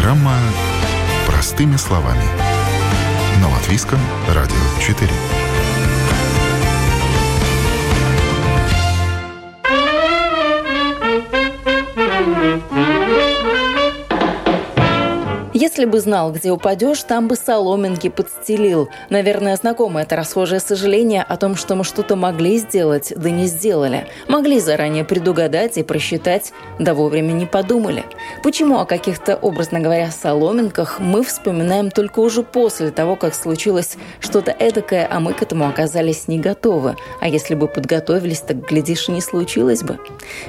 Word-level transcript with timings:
Программа 0.00 0.38
«Простыми 1.26 1.76
словами». 1.76 2.24
На 3.42 3.50
Латвийском 3.50 3.98
радио 4.28 4.56
4. 4.80 5.10
Если 15.70 15.84
бы 15.84 16.00
знал, 16.00 16.32
где 16.32 16.50
упадешь, 16.50 17.00
там 17.04 17.28
бы 17.28 17.36
соломинки 17.36 18.08
подстелил. 18.08 18.88
Наверное, 19.08 19.54
знакомо 19.54 20.02
это 20.02 20.16
расхожее 20.16 20.58
сожаление 20.58 21.22
о 21.22 21.36
том, 21.36 21.54
что 21.54 21.76
мы 21.76 21.84
что-то 21.84 22.16
могли 22.16 22.58
сделать, 22.58 23.12
да 23.14 23.30
не 23.30 23.46
сделали. 23.46 24.08
Могли 24.26 24.58
заранее 24.58 25.04
предугадать 25.04 25.78
и 25.78 25.84
просчитать, 25.84 26.52
да 26.80 26.92
вовремя 26.92 27.30
не 27.30 27.46
подумали. 27.46 28.02
Почему 28.42 28.80
о 28.80 28.84
каких-то, 28.84 29.36
образно 29.36 29.78
говоря, 29.78 30.10
соломинках 30.10 30.98
мы 30.98 31.22
вспоминаем 31.22 31.92
только 31.92 32.18
уже 32.18 32.42
после 32.42 32.90
того, 32.90 33.14
как 33.14 33.32
случилось 33.36 33.96
что-то 34.18 34.50
эдакое, 34.50 35.06
а 35.08 35.20
мы 35.20 35.34
к 35.34 35.42
этому 35.42 35.68
оказались 35.68 36.26
не 36.26 36.40
готовы. 36.40 36.96
А 37.20 37.28
если 37.28 37.54
бы 37.54 37.68
подготовились, 37.68 38.40
так, 38.40 38.66
глядишь, 38.66 39.08
и 39.08 39.12
не 39.12 39.20
случилось 39.20 39.84
бы. 39.84 40.00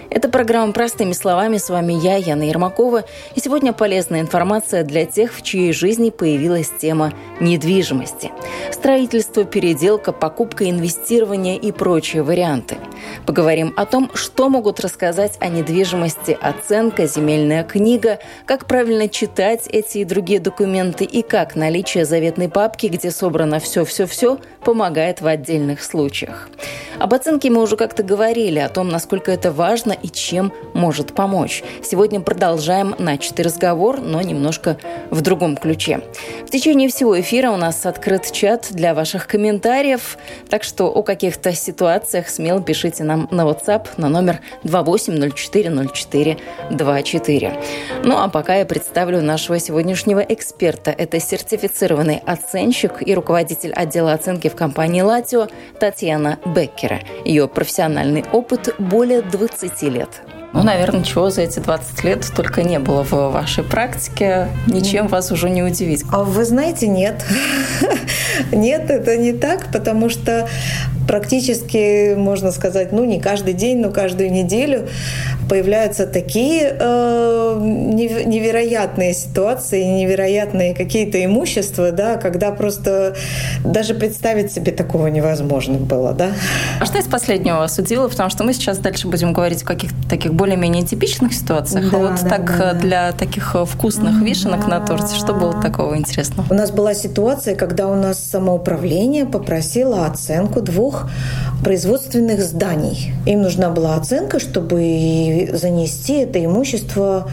Это 0.10 0.30
программа 0.30 0.74
«Простыми 0.74 1.14
словами». 1.14 1.58
С 1.58 1.70
вами 1.70 1.94
я, 1.94 2.16
Яна 2.16 2.50
Ермакова. 2.50 3.04
И 3.36 3.40
сегодня 3.40 3.72
полезная 3.72 4.22
информация 4.22 4.84
для 4.84 5.02
для 5.02 5.06
тех, 5.22 5.36
в 5.36 5.44
чьей 5.44 5.72
жизни 5.72 6.10
появилась 6.10 6.72
тема 6.82 7.14
недвижимости. 7.40 8.32
Строительство, 8.72 9.44
переделка, 9.44 10.12
покупка, 10.12 10.68
инвестирование 10.68 11.58
и 11.58 11.72
прочие 11.72 12.24
варианты. 12.24 12.78
Поговорим 13.26 13.74
о 13.78 13.86
том, 13.86 14.12
что 14.14 14.50
могут 14.50 14.80
рассказать 14.80 15.38
о 15.40 15.48
недвижимости 15.48 16.38
оценка, 16.42 17.08
земельная 17.08 17.64
книга, 17.64 18.20
как 18.46 18.66
правильно 18.66 19.08
читать 19.08 19.68
эти 19.68 20.00
и 20.00 20.06
другие 20.06 20.40
документы 20.40 21.06
и 21.06 21.22
как 21.22 21.56
наличие 21.56 22.06
заветной 22.06 22.50
папки, 22.50 22.88
где 22.88 23.12
собрано 23.12 23.60
все-все-все, 23.60 24.40
помогает 24.64 25.22
в 25.22 25.28
отдельных 25.28 25.84
случаях. 25.84 26.50
Об 27.00 27.14
оценке 27.14 27.50
мы 27.50 27.62
уже 27.62 27.78
как-то 27.78 28.04
говорили, 28.04 28.60
о 28.60 28.70
том, 28.70 28.90
насколько 28.90 29.32
это 29.32 29.52
важно 29.52 29.92
и 29.92 30.08
чем 30.08 30.54
может 30.74 31.14
помочь. 31.14 31.64
Сегодня 31.82 32.22
продолжаем 32.22 32.96
начатый 33.00 33.46
разговор, 33.46 34.00
но 34.00 34.22
немножко 34.22 34.78
в 35.10 35.22
другом 35.22 35.58
ключе. 35.58 36.02
В 36.46 36.52
течение 36.52 36.90
всего 36.90 37.20
эфира 37.20 37.50
у 37.52 37.58
нас 37.58 37.86
открыт 37.86 38.32
чат 38.32 38.68
для 38.70 38.94
ваших 38.94 39.26
комментариев, 39.26 40.18
так 40.50 40.64
что 40.64 40.92
о 40.92 41.02
каких-то 41.02 41.54
ситуациях 41.54 42.30
смело 42.30 42.62
пишите 42.62 42.91
нам 43.00 43.30
на 43.32 43.44
WhatsApp 43.44 43.88
на 43.98 44.10
номер 44.10 44.40
28040424. 44.64 47.54
Ну 48.04 48.18
а 48.18 48.28
пока 48.28 48.56
я 48.56 48.66
представлю 48.66 49.22
нашего 49.22 49.60
сегодняшнего 49.60 50.20
эксперта. 50.20 50.92
Это 50.92 51.20
сертифицированный 51.20 52.22
оценщик 52.26 53.08
и 53.08 53.16
руководитель 53.16 53.74
отдела 53.74 54.14
оценки 54.14 54.50
в 54.50 54.56
компании 54.56 55.02
«Латио» 55.02 55.48
Татьяна 55.80 56.40
Беккера. 56.46 57.00
Ее 57.26 57.48
профессиональный 57.48 58.24
опыт 58.32 58.76
более 58.80 59.22
20 59.22 59.82
лет. 59.84 60.10
Ну, 60.54 60.64
наверное, 60.64 61.04
чего 61.04 61.30
за 61.30 61.44
эти 61.44 61.60
20 61.60 62.04
лет 62.04 62.30
только 62.36 62.64
не 62.64 62.78
было 62.80 63.04
в 63.04 63.12
вашей 63.12 63.64
практике. 63.64 64.50
Ничем 64.68 65.08
вас 65.08 65.32
уже 65.32 65.50
не 65.50 65.64
удивить. 65.64 66.04
А 66.12 66.24
вы 66.24 66.44
знаете, 66.44 66.88
нет. 66.88 67.24
Нет, 68.52 68.90
это 68.90 69.18
не 69.18 69.34
так, 69.34 69.72
потому 69.72 70.10
что 70.10 70.48
практически, 71.08 72.16
можно 72.16 72.52
сказать, 72.52 72.92
ну, 72.92 73.06
не 73.06 73.20
каждый 73.20 73.54
день, 73.54 73.80
но 73.80 73.92
каждую 73.92 74.32
неделю 74.32 74.88
появляются 75.52 76.08
такие 76.08 76.78
э, 76.80 77.60
невероятные 77.62 79.14
ситуации, 79.14 79.84
невероятные 79.84 80.74
какие-то 80.74 81.22
имущества, 81.26 81.92
да, 81.92 82.16
когда 82.16 82.52
просто 82.52 83.18
даже 83.66 83.94
представить 83.94 84.54
себе 84.54 84.72
такого 84.72 85.08
невозможно 85.08 85.78
было, 85.78 86.14
да. 86.14 86.32
А 86.80 86.86
что 86.86 87.00
из 87.00 87.06
последнего 87.06 87.58
вас 87.58 87.78
удивило? 87.78 88.08
Потому 88.08 88.30
что 88.30 88.46
мы 88.46 88.54
сейчас 88.54 88.78
дальше 88.78 89.10
будем 89.10 89.34
говорить 89.34 89.64
о 89.64 89.66
каких-то 89.66 90.10
таких 90.10 90.34
более-менее 90.34 90.84
типичных 90.84 91.34
ситуациях. 91.34 91.88
А 91.90 91.92
да, 91.92 91.98
а 91.98 92.00
вот 92.00 92.24
да, 92.24 92.30
так 92.30 92.58
да, 92.58 92.74
для 92.74 93.12
таких 93.12 93.54
э, 93.54 93.66
вкусных 93.66 94.22
вишенок 94.22 94.68
на 94.68 94.80
торте, 94.80 95.18
что 95.18 95.34
было 95.34 95.62
такого 95.62 95.98
интересного? 95.98 96.48
У 96.50 96.54
нас 96.54 96.72
была 96.72 96.94
ситуация, 96.94 97.56
когда 97.56 97.90
у 97.90 97.96
нас 97.96 98.24
самоуправление 98.24 99.26
попросило 99.26 100.06
оценку 100.06 100.62
двух 100.62 101.10
производственных 101.62 102.42
зданий. 102.42 103.12
Им 103.26 103.42
нужна 103.42 103.70
была 103.70 103.96
оценка, 103.96 104.40
чтобы 104.40 105.41
занести 105.46 106.20
это 106.20 106.44
имущество 106.44 107.30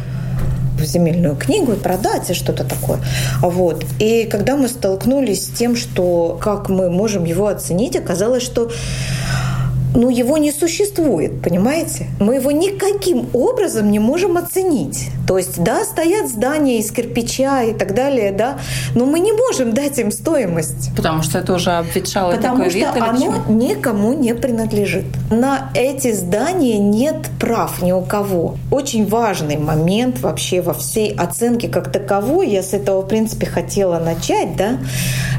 в 0.78 0.84
земельную 0.84 1.36
книгу 1.36 1.72
и 1.72 1.76
продать, 1.76 2.30
и 2.30 2.34
что-то 2.34 2.64
такое. 2.64 3.00
Вот. 3.40 3.84
И 3.98 4.24
когда 4.30 4.56
мы 4.56 4.68
столкнулись 4.68 5.46
с 5.46 5.48
тем, 5.48 5.76
что 5.76 6.38
как 6.40 6.68
мы 6.68 6.90
можем 6.90 7.24
его 7.24 7.48
оценить, 7.48 7.96
оказалось, 7.96 8.42
что 8.42 8.70
ну, 9.94 10.10
его 10.10 10.38
не 10.38 10.52
существует, 10.52 11.40
понимаете? 11.42 12.06
Мы 12.20 12.36
его 12.36 12.50
никаким 12.50 13.28
образом 13.32 13.90
не 13.90 13.98
можем 13.98 14.36
оценить. 14.36 15.08
То 15.26 15.38
есть, 15.38 15.62
да, 15.62 15.84
стоят 15.84 16.28
здания 16.28 16.78
из 16.78 16.90
кирпича 16.90 17.62
и 17.64 17.74
так 17.74 17.94
далее, 17.94 18.32
да, 18.32 18.58
но 18.94 19.04
мы 19.04 19.20
не 19.20 19.32
можем 19.32 19.72
дать 19.74 19.98
им 19.98 20.10
стоимость. 20.10 20.90
Потому 20.96 21.22
что 21.22 21.38
это 21.38 21.54
уже 21.54 21.70
обветшалый 21.72 22.36
Потому 22.36 22.56
такой 22.58 22.70
что 22.70 22.78
вид? 22.78 22.88
оно 22.96 23.12
почему? 23.12 23.58
никому 23.58 24.12
не 24.14 24.34
принадлежит. 24.34 25.06
На 25.30 25.70
эти 25.74 26.12
здания 26.12 26.78
нет 26.78 27.28
прав 27.40 27.82
ни 27.82 27.92
у 27.92 28.02
кого. 28.02 28.56
Очень 28.70 29.06
важный 29.06 29.56
момент 29.56 30.20
вообще 30.20 30.60
во 30.60 30.74
всей 30.74 31.14
оценке 31.14 31.68
как 31.68 31.92
таковой, 31.92 32.48
я 32.48 32.62
с 32.62 32.72
этого, 32.72 33.02
в 33.02 33.08
принципе, 33.08 33.46
хотела 33.46 33.98
начать, 33.98 34.56
да, 34.56 34.78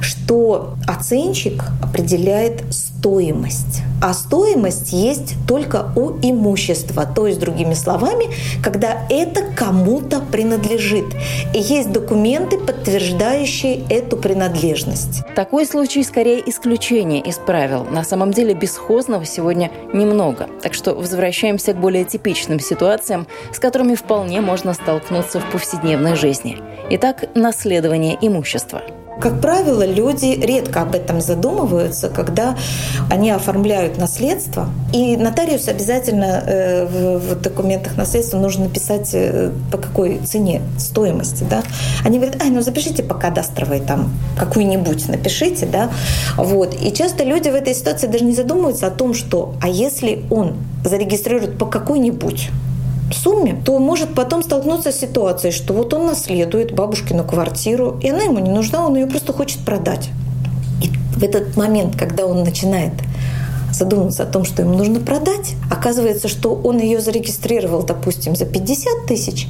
что 0.02 0.76
оценщик 0.88 1.64
определяет 1.82 2.62
стоимость. 3.00 3.82
А 4.02 4.14
стоимость 4.14 4.94
есть 4.94 5.36
только 5.48 5.92
у 5.96 6.12
имущества. 6.22 7.06
То 7.06 7.28
есть, 7.28 7.40
другими 7.40 7.74
словами, 7.74 8.26
когда 8.64 9.08
это 9.10 9.42
кому-то 9.56 10.22
принадлежит. 10.32 11.06
И 11.54 11.60
есть 11.60 11.92
документы, 11.92 12.58
подтверждающие 12.58 13.84
эту 13.90 14.18
принадлежность. 14.18 15.24
Такой 15.36 15.66
случай 15.66 16.04
скорее 16.04 16.48
исключение 16.50 17.22
из 17.22 17.38
правил. 17.38 17.86
На 17.86 18.04
самом 18.04 18.32
деле 18.32 18.54
бесхозного 18.54 19.26
сегодня 19.26 19.72
немного. 19.94 20.48
Так 20.62 20.74
что 20.74 20.94
возвращаемся 20.94 21.74
к 21.74 21.80
более 21.80 22.04
типичным 22.04 22.60
ситуациям, 22.60 23.28
с 23.54 23.60
которыми 23.60 23.96
вполне 23.96 24.42
можно 24.42 24.74
столкнуться 24.74 25.40
в 25.40 25.52
повседневной 25.52 26.16
жизни. 26.16 26.58
Итак, 26.90 27.30
наследование 27.36 28.18
имущества– 28.22 28.82
как 29.20 29.42
правило, 29.42 29.86
люди 29.86 30.40
редко 30.42 30.82
об 30.82 30.96
этом 30.96 31.22
задумываются, 31.22 32.10
когда 32.10 32.56
они 33.10 33.32
оформляют 33.32 33.98
наследство. 33.98 34.70
И 34.94 35.18
нотариус 35.18 35.68
обязательно 35.68 36.44
э, 36.46 37.18
в 37.18 37.36
документах 37.36 37.98
наследства 37.98 38.38
нужно 38.38 38.66
написать, 38.66 39.10
э, 39.14 39.52
по 39.72 39.78
какой 39.78 40.20
цене, 40.20 40.62
стоимости. 40.78 41.46
Да? 41.50 41.64
Они 42.06 42.18
говорят, 42.18 42.42
ай, 42.42 42.50
ну 42.50 42.62
запишите 42.62 43.04
по 43.04 43.16
кадастровой 43.16 43.82
там 43.82 44.12
какую-нибудь, 44.38 45.08
напишите. 45.10 45.66
Да? 45.66 45.90
Вот. 46.38 46.76
И 46.82 46.94
часто 46.94 47.24
люди 47.24 47.50
в 47.50 47.56
этой 47.56 47.76
ситуации 47.76 48.08
даже 48.08 48.24
не 48.24 48.34
задумываются 48.34 48.88
о 48.88 48.92
том, 48.92 49.14
что, 49.14 49.54
а 49.62 49.68
если 49.68 50.24
он 50.30 50.56
зарегистрирует 50.84 51.58
по 51.58 51.66
какой-нибудь 51.66 52.50
сумме, 53.14 53.62
то 53.66 53.78
может 53.80 54.14
потом 54.16 54.44
столкнуться 54.44 54.92
с 54.92 55.00
ситуацией, 55.00 55.52
что 55.52 55.74
вот 55.74 55.94
он 55.94 56.06
наследует 56.08 56.74
бабушкину 56.74 57.24
квартиру, 57.24 58.00
и 58.02 58.10
она 58.10 58.24
ему 58.24 58.40
не 58.40 58.50
нужна, 58.50 58.86
он 58.86 58.96
ее 58.96 59.08
просто 59.08 59.34
хочет 59.34 59.60
продать. 59.66 60.10
И 60.82 60.90
в 61.18 61.24
этот 61.24 61.56
момент, 61.58 61.96
когда 61.96 62.26
он 62.26 62.44
начинает 62.44 62.94
задумываться 63.72 64.24
о 64.24 64.26
том, 64.26 64.46
что 64.46 64.62
ему 64.62 64.78
нужно 64.78 65.00
продать, 65.00 65.54
оказывается, 65.70 66.28
что 66.28 66.54
он 66.54 66.80
ее 66.80 67.00
зарегистрировал, 67.00 67.84
допустим, 67.84 68.36
за 68.36 68.46
50 68.46 69.06
тысяч, 69.08 69.48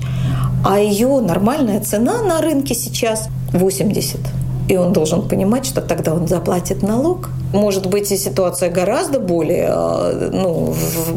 а 0.66 0.80
ее 0.80 1.20
нормальная 1.22 1.80
цена 1.82 2.22
на 2.22 2.42
рынке 2.42 2.76
сейчас 2.76 3.30
80. 3.54 4.20
И 4.70 4.78
он 4.78 4.94
должен 4.94 5.28
понимать, 5.28 5.66
что 5.66 5.82
тогда 5.82 6.14
он 6.14 6.28
заплатит 6.28 6.84
налог, 6.84 7.30
может 7.54 7.88
быть 7.88 8.12
и 8.12 8.18
ситуация 8.18 8.70
гораздо 8.70 9.20
более, 9.20 9.68
э, 9.72 10.30
ну, 10.32 10.76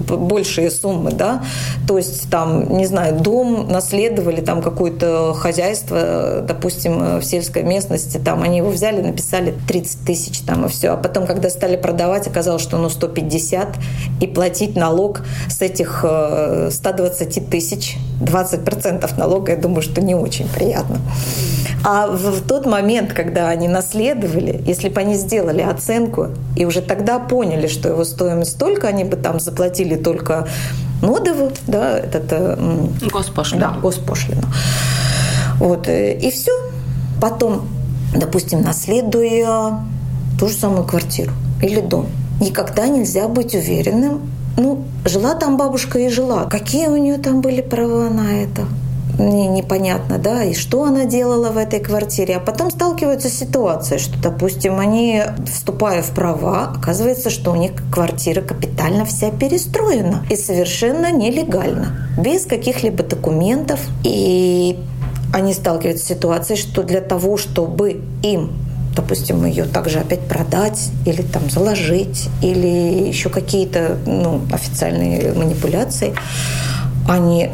большие 0.08 0.70
суммы, 0.70 1.12
да, 1.12 1.44
то 1.86 1.98
есть 1.98 2.30
там, 2.30 2.78
не 2.78 2.86
знаю, 2.86 3.20
дом 3.20 3.68
наследовали, 3.68 4.40
там 4.40 4.62
какое-то 4.62 5.34
хозяйство, 5.34 6.42
допустим, 6.48 7.20
в 7.20 7.22
сельской 7.22 7.62
местности, 7.62 8.16
там 8.16 8.42
они 8.42 8.56
его 8.56 8.70
взяли, 8.70 9.02
написали 9.02 9.54
30 9.68 10.06
тысяч 10.06 10.40
там 10.40 10.64
и 10.64 10.68
все, 10.70 10.92
а 10.92 10.96
потом, 10.96 11.26
когда 11.26 11.50
стали 11.50 11.76
продавать, 11.76 12.26
оказалось, 12.26 12.62
что 12.62 12.78
ну 12.78 12.88
150 12.88 13.68
и 14.22 14.26
платить 14.26 14.76
налог 14.76 15.20
с 15.50 15.60
этих 15.60 16.06
120 16.70 17.36
э, 17.36 17.40
тысяч, 17.42 17.98
20% 18.22 19.18
налога, 19.18 19.52
я 19.52 19.58
думаю, 19.58 19.82
что 19.82 20.00
не 20.00 20.14
очень 20.14 20.48
приятно. 20.48 21.00
А 21.84 22.06
в 22.06 22.42
тот 22.42 22.66
момент, 22.66 23.12
когда 23.12 23.48
они 23.48 23.66
наследовали, 23.66 24.62
если 24.66 24.88
бы 24.88 25.00
они 25.00 25.14
сделали 25.14 25.62
оценку 25.62 26.28
и 26.56 26.64
уже 26.64 26.80
тогда 26.80 27.18
поняли, 27.18 27.66
что 27.66 27.88
его 27.88 28.04
стоимость 28.04 28.52
столько, 28.52 28.88
они 28.88 29.04
бы 29.04 29.16
там 29.16 29.40
заплатили 29.40 29.96
только 29.96 30.46
нодову, 31.00 31.50
да, 31.66 31.98
этот... 31.98 32.58
Госпошлину. 33.10 33.60
Да, 33.60 33.76
госпошлину. 33.82 34.42
Вот, 35.58 35.88
э, 35.88 36.18
и 36.18 36.30
все. 36.30 36.52
Потом, 37.20 37.68
допустим, 38.14 38.62
наследуя 38.62 39.80
ту 40.38 40.48
же 40.48 40.54
самую 40.54 40.84
квартиру 40.84 41.32
или 41.62 41.80
дом, 41.80 42.06
никогда 42.40 42.86
нельзя 42.86 43.28
быть 43.28 43.54
уверенным, 43.54 44.30
ну, 44.56 44.84
жила 45.04 45.34
там 45.34 45.56
бабушка 45.56 45.98
и 45.98 46.08
жила. 46.08 46.44
Какие 46.44 46.88
у 46.88 46.96
нее 46.96 47.18
там 47.18 47.40
были 47.40 47.60
права 47.60 48.08
на 48.08 48.42
это? 48.42 48.66
Не, 49.18 49.46
непонятно, 49.46 50.18
да, 50.18 50.44
и 50.44 50.54
что 50.54 50.84
она 50.84 51.04
делала 51.04 51.50
в 51.50 51.58
этой 51.58 51.80
квартире. 51.80 52.36
А 52.36 52.40
потом 52.40 52.70
сталкиваются 52.70 53.28
с 53.28 53.34
ситуацией, 53.34 54.00
что, 54.00 54.18
допустим, 54.20 54.78
они, 54.78 55.22
вступая 55.46 56.02
в 56.02 56.10
права, 56.10 56.72
оказывается, 56.76 57.30
что 57.30 57.52
у 57.52 57.56
них 57.56 57.72
квартира 57.92 58.40
капитально 58.40 59.04
вся 59.04 59.30
перестроена 59.30 60.24
и 60.30 60.36
совершенно 60.36 61.12
нелегально, 61.12 62.08
без 62.18 62.46
каких-либо 62.46 63.02
документов. 63.02 63.80
И 64.02 64.78
они 65.32 65.52
сталкиваются 65.54 66.04
с 66.04 66.08
ситуацией, 66.08 66.58
что 66.58 66.82
для 66.82 67.00
того, 67.00 67.36
чтобы 67.36 68.00
им 68.22 68.52
допустим, 68.94 69.46
ее 69.46 69.64
также 69.64 70.00
опять 70.00 70.20
продать 70.28 70.90
или 71.06 71.22
там 71.22 71.48
заложить, 71.48 72.28
или 72.42 73.08
еще 73.08 73.30
какие-то 73.30 73.96
ну, 74.04 74.42
официальные 74.52 75.32
манипуляции, 75.32 76.14
они 77.08 77.48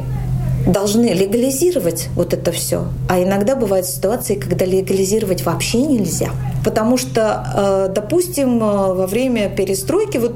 должны 0.68 1.06
легализировать 1.06 2.08
вот 2.14 2.34
это 2.34 2.52
все. 2.52 2.84
А 3.08 3.20
иногда 3.20 3.56
бывают 3.56 3.86
ситуации, 3.86 4.34
когда 4.34 4.64
легализировать 4.66 5.44
вообще 5.44 5.80
нельзя. 5.80 6.28
Потому 6.64 6.98
что, 6.98 7.88
э, 7.88 7.92
допустим, 7.94 8.58
э, 8.58 8.94
во 8.94 9.06
время 9.06 9.48
перестройки, 9.48 10.18
вот 10.18 10.34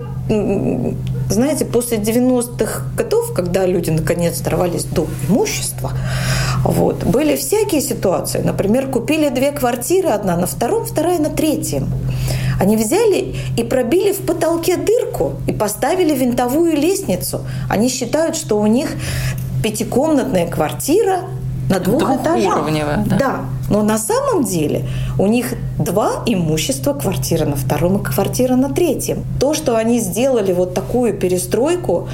знаете, 1.28 1.64
после 1.64 1.98
90-х 1.98 2.84
годов, 2.96 3.32
когда 3.34 3.66
люди 3.66 3.90
наконец 3.90 4.40
дорвались 4.40 4.84
до 4.84 5.06
имущества, 5.28 5.92
вот, 6.64 7.04
были 7.04 7.36
всякие 7.36 7.80
ситуации. 7.80 8.40
Например, 8.40 8.86
купили 8.86 9.28
две 9.30 9.50
квартиры, 9.50 10.10
одна 10.10 10.36
на 10.36 10.46
втором, 10.46 10.84
вторая 10.84 11.18
на 11.18 11.28
третьем. 11.28 11.88
Они 12.60 12.76
взяли 12.76 13.34
и 13.56 13.64
пробили 13.64 14.12
в 14.12 14.18
потолке 14.18 14.76
дырку 14.76 15.32
и 15.48 15.52
поставили 15.52 16.14
винтовую 16.14 16.76
лестницу. 16.76 17.40
Они 17.68 17.88
считают, 17.88 18.36
что 18.36 18.60
у 18.60 18.66
них 18.66 18.90
пятикомнатная 19.62 20.50
квартира 20.50 21.20
на 21.68 21.78
двух 21.78 22.02
этажах. 22.02 22.54
Да. 23.06 23.16
да. 23.16 23.40
Но 23.70 23.82
на 23.82 23.98
самом 23.98 24.44
деле 24.44 24.86
у 25.18 25.26
них 25.26 25.54
два 25.78 26.22
имущества, 26.26 26.92
квартира 26.92 27.44
на 27.44 27.56
втором 27.56 27.98
и 27.98 28.02
квартира 28.02 28.56
на 28.56 28.70
третьем. 28.70 29.24
То, 29.40 29.54
что 29.54 29.76
они 29.76 30.00
сделали 30.00 30.52
вот 30.52 30.74
такую 30.74 31.14
перестройку, 31.14 32.08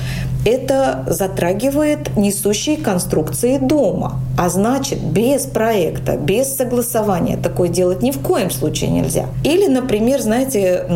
это 0.45 1.05
затрагивает 1.09 2.17
несущие 2.17 2.77
конструкции 2.77 3.59
дома. 3.59 4.21
А 4.39 4.49
значит, 4.49 5.01
без 5.03 5.43
проекта, 5.43 6.17
без 6.17 6.55
согласования 6.57 7.37
такое 7.37 7.69
делать 7.69 8.03
ни 8.03 8.13
в 8.13 8.21
коем 8.21 8.51
случае 8.51 8.91
нельзя. 8.91 9.27
Или, 9.45 9.67
например, 9.67 10.21
знаете, 10.21 10.87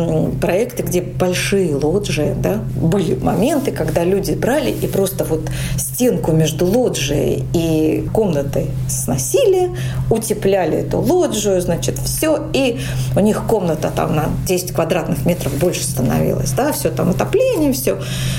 проекты, 0.41 0.83
где 0.83 1.01
большие 1.01 1.75
лоджии, 1.75 2.33
да, 2.41 2.59
были 2.75 3.15
моменты, 3.15 3.71
когда 3.71 4.03
люди 4.03 4.31
брали 4.31 4.71
и 4.71 4.87
просто 4.87 5.23
вот 5.25 5.41
стенку 5.77 6.31
между 6.31 6.65
лоджией 6.65 7.43
и 7.53 8.07
комнатой 8.13 8.67
сносили, 8.89 9.71
утепляли 10.09 10.77
эту 10.77 10.99
лоджию, 10.99 11.61
значит, 11.61 11.99
все, 11.99 12.47
и 12.53 12.79
у 13.15 13.19
них 13.19 13.43
комната 13.47 13.91
там 13.95 14.15
на 14.15 14.25
10 14.47 14.71
квадратных 14.71 15.25
метров 15.25 15.53
больше 15.57 15.83
становилась, 15.83 16.51
да, 16.51 16.71
все 16.71 16.89
там 16.89 17.09
отопление, 17.09 17.73
все. 17.73 17.97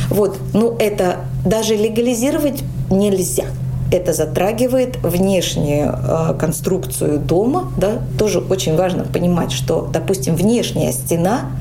Вот, 0.08 0.38
ну 0.52 0.76
это 0.78 1.16
даже 1.44 1.76
легализировать 1.76 2.62
нельзя 2.90 3.44
это 3.90 4.12
затрагивает 4.12 4.96
внешнюю 5.02 5.94
э, 5.96 6.34
конструкцию 6.38 7.20
дома. 7.20 7.72
Да? 7.76 7.98
Тоже 8.18 8.40
очень 8.40 8.76
важно 8.76 9.04
понимать, 9.04 9.52
что, 9.52 9.88
допустим, 9.92 10.34
внешняя 10.34 10.92
стена 10.92 11.52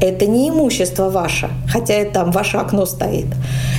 это 0.00 0.26
не 0.26 0.50
имущество 0.50 1.10
ваше, 1.10 1.48
хотя 1.68 2.00
и 2.00 2.10
там 2.10 2.30
ваше 2.30 2.58
окно 2.58 2.86
стоит. 2.86 3.26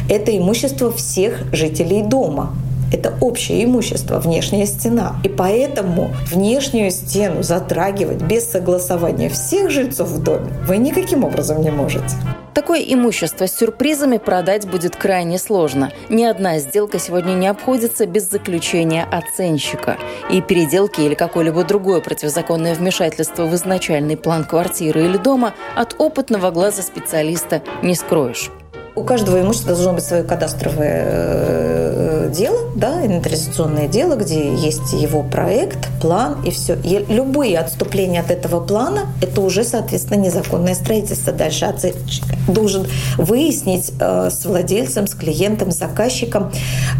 Это 0.10 0.36
имущество 0.36 0.92
всех 0.92 1.54
жителей 1.54 2.02
дома. 2.02 2.54
Это 2.92 3.14
общее 3.22 3.64
имущество, 3.64 4.20
внешняя 4.20 4.66
стена. 4.66 5.16
И 5.24 5.30
поэтому 5.30 6.12
внешнюю 6.32 6.92
стену 6.92 7.44
затрагивать 7.44 8.22
без 8.22 8.50
согласования 8.50 9.30
всех 9.30 9.70
жильцов 9.70 10.10
в 10.10 10.24
доме 10.24 10.52
вы 10.68 10.78
никаким 10.78 11.24
образом 11.24 11.62
не 11.62 11.72
можете. 11.72 12.16
Такое 12.58 12.80
имущество 12.80 13.46
с 13.46 13.56
сюрпризами 13.56 14.18
продать 14.18 14.68
будет 14.68 14.96
крайне 14.96 15.38
сложно. 15.38 15.92
Ни 16.10 16.24
одна 16.24 16.58
сделка 16.58 16.98
сегодня 16.98 17.34
не 17.34 17.48
обходится 17.48 18.08
без 18.08 18.30
заключения 18.30 19.06
оценщика. 19.12 19.98
И 20.32 20.42
переделки 20.42 21.02
или 21.02 21.14
какое-либо 21.14 21.64
другое 21.64 22.02
противозаконное 22.02 22.74
вмешательство 22.74 23.46
в 23.46 23.54
изначальный 23.54 24.18
план 24.18 24.44
квартиры 24.44 25.06
или 25.06 25.18
дома 25.18 25.54
от 25.76 25.96
опытного 26.00 26.50
глаза 26.50 26.82
специалиста 26.82 27.62
не 27.84 27.94
скроешь. 27.94 28.50
У 28.98 29.04
каждого 29.04 29.40
имущества 29.40 29.74
должно 29.74 29.94
быть 29.94 30.04
свое 30.04 30.24
кадастровое 30.24 31.04
э, 31.06 32.32
дело, 32.36 32.58
да, 32.76 33.06
инвентаризационное 33.06 33.88
дело, 33.88 34.16
где 34.16 34.56
есть 34.56 34.92
его 34.92 35.22
проект, 35.22 35.88
план 36.02 36.38
и 36.44 36.50
все. 36.50 36.76
И 36.84 37.06
любые 37.08 37.60
отступления 37.60 38.22
от 38.22 38.32
этого 38.32 38.60
плана– 38.60 39.06
это 39.22 39.42
уже, 39.42 39.64
соответственно, 39.64 40.20
незаконное 40.20 40.74
строительство. 40.74 41.32
Дальше 41.32 41.66
оценщик 41.66 42.24
должен 42.48 42.88
выяснить 43.18 43.94
э, 44.00 44.30
с 44.32 44.44
владельцем, 44.46 45.06
с 45.06 45.14
клиентом, 45.14 45.70
с 45.70 45.78
заказчиком, 45.78 46.52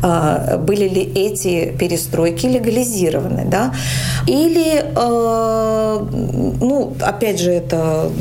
э, 0.04 0.58
были 0.60 0.88
ли 0.88 1.02
эти 1.02 1.76
перестройки 1.80 2.46
легализированы, 2.46 3.46
да, 3.46 3.74
или, 4.28 4.86
ну, 4.94 6.94
опять 7.02 7.40
же, 7.40 7.52
это 7.52 8.12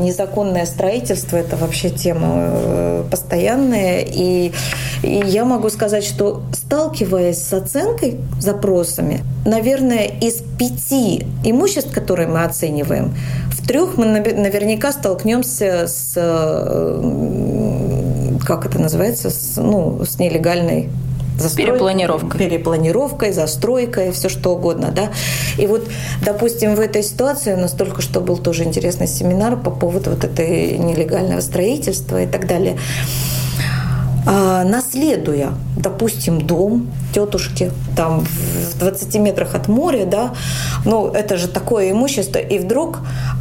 незаконное 0.00 0.66
строительство, 0.66 1.36
это 1.36 1.56
вообще 1.56 1.90
тема 1.90 3.05
постоянные. 3.06 4.06
И, 4.06 4.52
и 5.02 5.22
я 5.24 5.44
могу 5.44 5.70
сказать, 5.70 6.04
что 6.04 6.42
сталкиваясь 6.52 7.42
с 7.42 7.52
оценкой, 7.52 8.18
запросами, 8.38 9.22
наверное, 9.44 10.06
из 10.20 10.42
пяти 10.58 11.26
имуществ, 11.44 11.92
которые 11.92 12.28
мы 12.28 12.44
оцениваем, 12.44 13.14
в 13.50 13.66
трех 13.66 13.96
мы 13.96 14.06
наверняка 14.06 14.92
столкнемся 14.92 15.86
с 15.86 16.16
как 18.46 18.64
это 18.64 18.78
называется, 18.78 19.28
с, 19.28 19.56
ну, 19.56 20.04
с 20.04 20.18
нелегальной 20.18 20.88
застройкой, 21.38 21.72
перепланировкой. 21.72 22.38
перепланировкой, 22.38 23.32
застройкой, 23.32 24.12
все 24.12 24.28
что 24.28 24.54
угодно, 24.54 24.90
да. 24.90 25.10
И 25.58 25.66
вот, 25.66 25.88
допустим, 26.24 26.74
в 26.74 26.80
этой 26.80 27.02
ситуации 27.02 27.54
у 27.54 27.58
нас 27.58 27.72
только 27.72 28.02
что 28.02 28.20
был 28.20 28.36
тоже 28.36 28.64
интересный 28.64 29.06
семинар 29.06 29.56
по 29.56 29.70
поводу 29.70 30.10
вот 30.10 30.24
этой 30.24 30.78
нелегального 30.78 31.40
строительства 31.40 32.22
и 32.22 32.26
так 32.26 32.46
далее. 32.46 32.78
А, 34.28 34.64
наследуя, 34.64 35.54
допустим, 35.76 36.40
дом 36.40 36.88
тетушки, 37.14 37.70
там 37.96 38.24
в 38.24 38.78
20 38.78 39.14
метрах 39.16 39.54
от 39.54 39.68
моря, 39.68 40.04
да, 40.04 40.34
ну, 40.84 41.08
это 41.08 41.36
же 41.36 41.46
такое 41.46 41.92
имущество, 41.92 42.40
и 42.40 42.58
вдруг, 42.58 42.98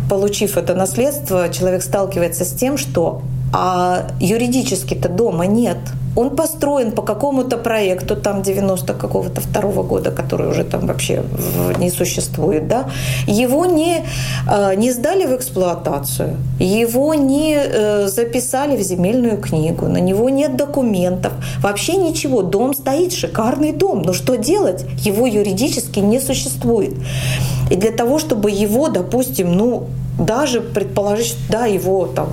получив 0.10 0.58
это 0.58 0.76
наследство, 0.76 1.50
человек 1.50 1.82
сталкивается 1.82 2.46
с 2.46 2.52
тем, 2.52 2.78
что 2.78 3.24
а 3.54 4.08
юридически-то 4.20 5.10
дома 5.10 5.46
нет– 5.46 5.78
он 6.16 6.36
построен 6.36 6.92
по 6.92 7.02
какому-то 7.02 7.58
проекту, 7.58 8.16
там 8.16 8.42
90 8.42 8.94
какого-то 8.94 9.42
второго 9.42 9.84
года, 9.84 10.12
который 10.12 10.48
уже 10.48 10.64
там 10.64 10.88
вообще 10.88 11.24
не 11.78 11.92
существует, 11.92 12.68
да, 12.68 12.86
его 13.28 13.66
не, 13.66 14.06
э, 14.50 14.76
не 14.76 14.92
сдали 14.92 15.26
в 15.26 15.36
эксплуатацию, 15.36 16.38
его 16.60 17.14
не 17.14 17.58
э, 17.58 18.08
записали 18.08 18.78
в 18.78 18.82
земельную 18.82 19.38
книгу, 19.38 19.88
на 19.88 20.00
него 20.00 20.30
нет 20.30 20.56
документов, 20.56 21.34
вообще 21.62 21.98
ничего. 21.98 22.42
Дом 22.42 22.74
стоит, 22.74 23.12
шикарный 23.12 23.74
дом, 23.74 24.02
но 24.02 24.14
что 24.14 24.38
делать? 24.38 24.86
Его 25.06 25.28
юридически 25.28 26.00
не 26.00 26.20
существует. 26.20 26.94
И 27.72 27.76
для 27.76 27.92
того, 27.92 28.20
чтобы 28.20 28.52
его, 28.52 28.88
допустим, 28.88 29.54
ну, 29.54 29.88
даже 30.20 30.62
предположить, 30.62 31.38
да, 31.50 31.66
его 31.66 32.06
там 32.06 32.30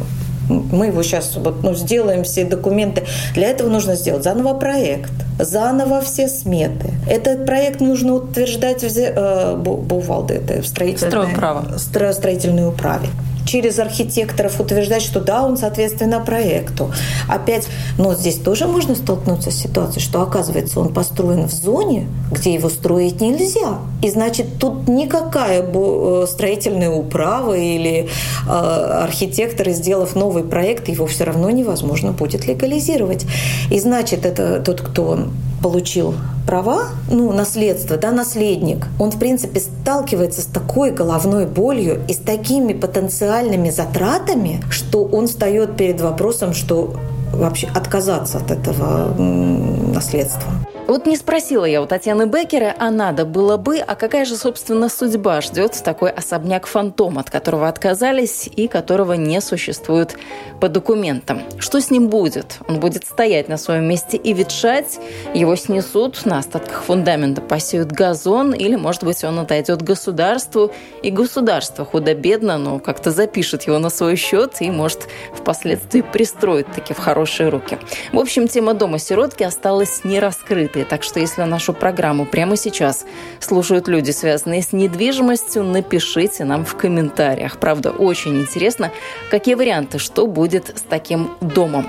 мы 0.53 0.87
его 0.87 1.03
сейчас 1.03 1.37
вот, 1.37 1.63
ну, 1.63 1.75
сделаем 1.75 2.25
все 2.25 2.45
документы. 2.45 3.05
Для 3.35 3.49
этого 3.49 3.69
нужно 3.69 3.95
сделать 3.95 4.25
заново 4.25 4.55
проект, 4.55 5.13
заново 5.39 6.01
все 6.01 6.29
сметы. 6.29 6.91
Этот 7.09 7.47
проект 7.47 7.81
нужно 7.81 8.15
утверждать 8.15 8.83
в 8.83 8.99
э, 8.99 9.57
Бувалде, 9.57 10.35
это 10.35 10.63
в 10.63 10.67
строительной, 10.67 12.13
строительной 12.13 12.69
управе 12.69 13.09
через 13.47 13.79
архитекторов 13.79 14.61
утверждать, 14.61 15.03
что 15.03 15.21
да, 15.21 15.43
он 15.43 15.57
соответственно 15.57 16.21
проекту. 16.21 16.93
Опять, 17.29 17.69
но 17.99 18.15
здесь 18.15 18.37
тоже 18.37 18.67
можно 18.67 18.95
столкнуться 18.95 19.51
с 19.51 19.55
ситуацией, 19.55 20.03
что 20.03 20.23
оказывается 20.23 20.81
он 20.81 20.93
построен 20.93 21.49
в 21.49 21.53
зоне, 21.53 22.09
где 22.31 22.55
его 22.55 22.69
строить 22.69 23.21
нельзя. 23.21 23.79
И 24.03 24.11
значит, 24.11 24.59
тут 24.59 24.89
никакая 24.89 25.63
э, 25.63 26.27
строительная 26.29 26.91
управа 26.91 27.57
или 27.57 28.09
э, 28.47 28.51
архитекторы, 28.51 29.73
сделав 29.73 30.15
новый 30.15 30.45
проект, 30.45 30.89
его 30.89 31.07
все 31.07 31.25
равно 31.25 31.51
невозможно 31.51 32.13
будет 32.13 32.47
легализировать. 32.47 33.27
И 33.71 33.79
значит, 33.79 34.27
это 34.27 34.61
тот, 34.61 34.81
кто 34.81 35.27
получил 35.62 36.14
права, 36.47 36.88
ну, 37.11 37.33
наследство, 37.33 37.97
да, 37.97 38.11
наследник, 38.11 38.87
он, 38.99 39.11
в 39.11 39.19
принципе, 39.19 39.61
сталкивается 39.61 40.42
с 40.42 40.47
такой 40.47 40.90
головной 40.90 41.47
болью 41.47 42.00
и 42.09 42.12
с 42.12 42.19
такими 42.19 42.73
потенциальными 42.73 43.71
затратами, 43.71 44.61
что 44.71 45.04
он 45.04 45.28
встает 45.28 45.76
перед 45.76 46.00
вопросом, 46.00 46.52
что 46.52 46.95
вообще 47.33 47.69
отказаться 47.69 48.38
от 48.38 48.50
этого 48.50 49.14
наследства. 49.19 50.52
Вот 50.93 51.07
не 51.07 51.17
спросила 51.17 51.65
я 51.65 51.81
у 51.81 51.87
Татьяны 51.87 52.27
Беккера, 52.27 52.77
а 52.79 52.91
надо 52.91 53.25
было 53.25 53.57
бы, 53.57 53.79
а 53.79 53.95
какая 53.95 54.27
же, 54.27 54.37
собственно, 54.37 54.91
судьба 54.91 55.41
ждет 55.41 55.81
такой 55.83 56.11
особняк-фантом, 56.11 57.19
от 57.19 57.31
которого 57.31 57.67
отказались 57.67 58.47
и 58.55 58.69
которого 58.69 59.15
не 59.15 59.41
существует 59.41 60.19
по 60.61 60.69
документам. 60.69 61.41
Что 61.59 61.81
с 61.81 61.91
ним 61.91 62.09
будет? 62.09 62.59
Он 62.69 62.79
будет 62.79 63.07
стоять 63.07 63.49
на 63.49 63.57
своем 63.57 63.85
месте 63.85 64.19
и 64.19 64.35
ветшать, 64.35 65.01
его 65.33 65.57
снесут, 65.57 66.27
на 66.27 66.37
остатках 66.37 66.83
фундамента 66.83 67.41
посеют 67.41 67.91
газон, 67.91 68.53
или, 68.53 68.77
может 68.77 69.03
быть, 69.03 69.25
он 69.25 69.39
отойдет 69.39 69.81
государству, 69.81 70.73
и 71.03 71.11
государство 71.11 71.87
худо-бедно, 71.87 72.59
но 72.59 72.79
как-то 72.81 73.13
запишет 73.13 73.63
его 73.63 73.79
на 73.79 73.89
свой 73.89 74.17
счет 74.17 74.57
и, 74.61 74.71
может, 74.71 75.09
впоследствии 75.35 76.03
пристроит 76.03 76.71
таки 76.71 76.93
в 76.93 76.99
хорошие 76.99 77.49
руки. 77.49 77.79
В 78.13 78.19
общем, 78.19 78.47
тема 78.47 78.75
дома 78.75 78.99
сиротки 78.99 79.43
осталась 79.43 80.05
не 80.05 80.21
раскрытой 80.21 80.82
открытые. 80.83 80.85
Так 80.85 81.03
что 81.03 81.21
если 81.21 81.43
нашу 81.43 81.73
программу 81.73 82.27
прямо 82.27 82.57
сейчас 82.57 83.05
слушают 83.41 83.89
люди, 83.89 84.12
связанные 84.12 84.62
с 84.62 84.73
недвижимостью, 84.73 85.65
напишите 85.65 86.45
нам 86.45 86.65
в 86.65 86.77
комментариях. 86.77 87.59
Правда, 87.59 87.91
очень 87.91 88.41
интересно, 88.41 88.91
какие 89.31 89.55
варианты, 89.55 89.99
что 89.99 90.27
будет 90.27 90.77
с 90.77 90.83
таким 90.83 91.31
домом. 91.41 91.87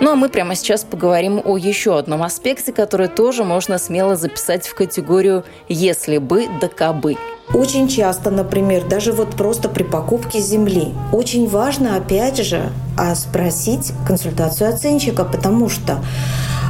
Ну 0.00 0.10
а 0.10 0.14
мы 0.14 0.28
прямо 0.28 0.54
сейчас 0.54 0.84
поговорим 0.84 1.40
о 1.44 1.56
еще 1.56 1.98
одном 1.98 2.22
аспекте, 2.22 2.72
который 2.72 3.08
тоже 3.08 3.44
можно 3.44 3.78
смело 3.78 4.16
записать 4.16 4.66
в 4.66 4.74
категорию 4.74 5.44
«если 5.68 6.18
бы 6.18 6.46
да 6.60 6.68
кабы». 6.68 7.16
Очень 7.54 7.88
часто, 7.88 8.30
например, 8.30 8.88
даже 8.88 9.12
вот 9.12 9.36
просто 9.36 9.68
при 9.68 9.82
покупке 9.82 10.40
земли, 10.40 10.94
очень 11.12 11.46
важно, 11.46 11.96
опять 11.96 12.38
же, 12.42 12.70
а, 12.96 13.14
спросить 13.14 13.92
консультацию 14.06 14.70
оценщика, 14.70 15.24
потому 15.24 15.68
что 15.68 16.02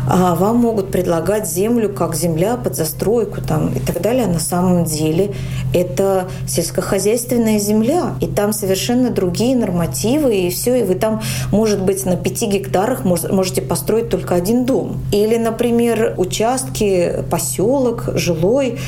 а 0.09 0.35
вам 0.35 0.57
могут 0.57 0.91
предлагать 0.91 1.49
землю 1.49 1.89
как 1.89 2.15
земля 2.15 2.57
под 2.57 2.77
застройку 2.77 3.41
там, 3.41 3.73
и 3.73 3.79
так 3.79 4.01
далее. 4.01 4.25
А 4.25 4.29
на 4.29 4.41
самом 4.41 4.85
деле 4.85 5.33
это 5.73 6.29
сельскохозяйственная 6.47 7.59
земля, 7.59 8.15
и 8.21 8.27
там 8.27 8.53
совершенно 8.53 9.11
другие 9.11 9.57
нормативы, 9.57 10.35
и 10.35 10.51
все, 10.51 10.81
и 10.81 10.83
вы 10.83 10.95
там, 10.95 11.23
может 11.51 11.83
быть, 11.83 12.05
на 12.05 12.17
5 12.17 12.43
гектарах 12.43 13.05
можете 13.05 13.63
построить 13.63 14.09
только 14.09 14.35
один 14.35 14.65
дом. 14.65 15.01
Или, 15.13 15.37
например, 15.37 16.15
участки, 16.19 17.25
поселок, 17.31 18.11
жилой, 18.15 18.79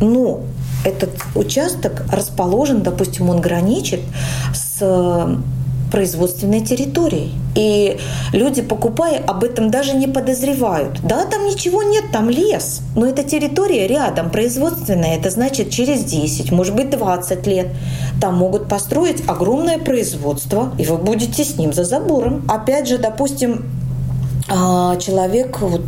но 0.00 0.40
этот 0.84 1.10
участок 1.34 2.04
расположен, 2.10 2.82
допустим, 2.82 3.28
он 3.28 3.40
граничит 3.40 4.00
с 4.54 4.82
производственной 5.90 6.60
территорией. 6.60 7.32
И 7.54 7.98
люди, 8.32 8.62
покупая, 8.62 9.22
об 9.26 9.44
этом 9.44 9.70
даже 9.70 9.94
не 9.94 10.06
подозревают. 10.06 11.00
Да, 11.02 11.24
там 11.26 11.46
ничего 11.46 11.82
нет, 11.82 12.04
там 12.12 12.30
лес. 12.30 12.80
Но 12.94 13.06
эта 13.06 13.22
территория 13.22 13.86
рядом, 13.86 14.30
производственная. 14.30 15.16
Это 15.16 15.30
значит, 15.30 15.70
через 15.70 16.04
10, 16.04 16.52
может 16.52 16.74
быть, 16.74 16.90
20 16.90 17.46
лет 17.46 17.68
там 18.20 18.36
могут 18.36 18.68
построить 18.68 19.22
огромное 19.26 19.78
производство, 19.78 20.72
и 20.78 20.84
вы 20.84 20.96
будете 20.96 21.44
с 21.44 21.56
ним 21.56 21.72
за 21.72 21.84
забором. 21.84 22.44
Опять 22.48 22.88
же, 22.88 22.98
допустим, 22.98 23.64
а, 24.48 24.96
человек, 24.96 25.60
вот 25.60 25.82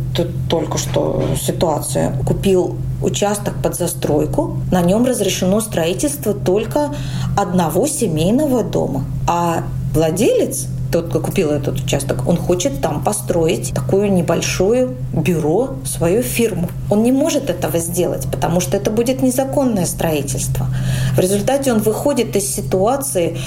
только 0.49 0.77
что 0.77 1.23
ситуация, 1.39 2.15
купил 2.25 2.77
участок 3.01 3.55
под 3.61 3.75
застройку, 3.75 4.57
на 4.71 4.81
нем 4.81 5.05
разрешено 5.05 5.59
строительство 5.59 6.33
только 6.33 6.95
одного 7.35 7.87
семейного 7.87 8.63
дома. 8.63 9.03
А 9.27 9.63
владелец, 9.93 10.67
тот, 10.91 11.09
кто 11.09 11.19
купил 11.19 11.49
этот 11.49 11.79
участок, 11.79 12.27
он 12.27 12.37
хочет 12.37 12.81
там 12.81 13.03
построить 13.03 13.73
такое 13.73 14.09
небольшое 14.09 14.89
бюро, 15.13 15.75
свою 15.85 16.21
фирму. 16.21 16.69
Он 16.89 17.03
не 17.03 17.11
может 17.11 17.49
этого 17.49 17.79
сделать, 17.79 18.27
потому 18.31 18.59
что 18.59 18.77
это 18.77 18.91
будет 18.91 19.21
незаконное 19.23 19.85
строительство. 19.85 20.67
В 21.15 21.19
результате 21.19 21.71
он 21.73 21.79
выходит 21.79 22.35
из 22.35 22.53
ситуации, 22.53 23.37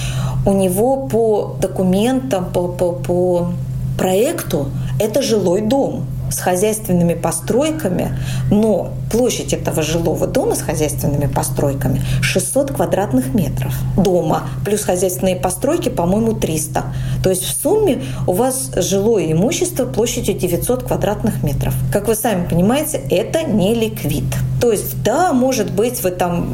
у 0.44 0.52
него 0.52 1.06
по 1.06 1.56
документам, 1.60 2.46
по, 2.52 2.68
по, 2.68 2.92
по 2.92 3.52
проекту 3.96 4.68
это 4.98 5.22
жилой 5.22 5.60
дом 5.60 6.06
с 6.30 6.38
хозяйственными 6.38 7.14
постройками, 7.14 8.18
но 8.50 8.92
площадь 9.10 9.52
этого 9.52 9.82
жилого 9.82 10.26
дома 10.26 10.54
с 10.54 10.62
хозяйственными 10.62 11.26
постройками 11.26 12.02
600 12.22 12.72
квадратных 12.72 13.34
метров 13.34 13.74
дома, 13.96 14.48
плюс 14.64 14.82
хозяйственные 14.82 15.36
постройки, 15.36 15.88
по-моему, 15.88 16.32
300. 16.32 16.84
То 17.22 17.30
есть 17.30 17.44
в 17.44 17.62
сумме 17.62 18.02
у 18.26 18.32
вас 18.32 18.70
жилое 18.76 19.32
имущество 19.32 19.84
площадью 19.84 20.34
900 20.34 20.84
квадратных 20.84 21.42
метров. 21.42 21.74
Как 21.92 22.08
вы 22.08 22.14
сами 22.14 22.48
понимаете, 22.48 23.00
это 23.10 23.42
не 23.42 23.74
ликвид. 23.74 24.24
То 24.60 24.72
есть, 24.72 25.02
да, 25.02 25.32
может 25.32 25.70
быть, 25.70 26.02
вы 26.02 26.10
там 26.10 26.48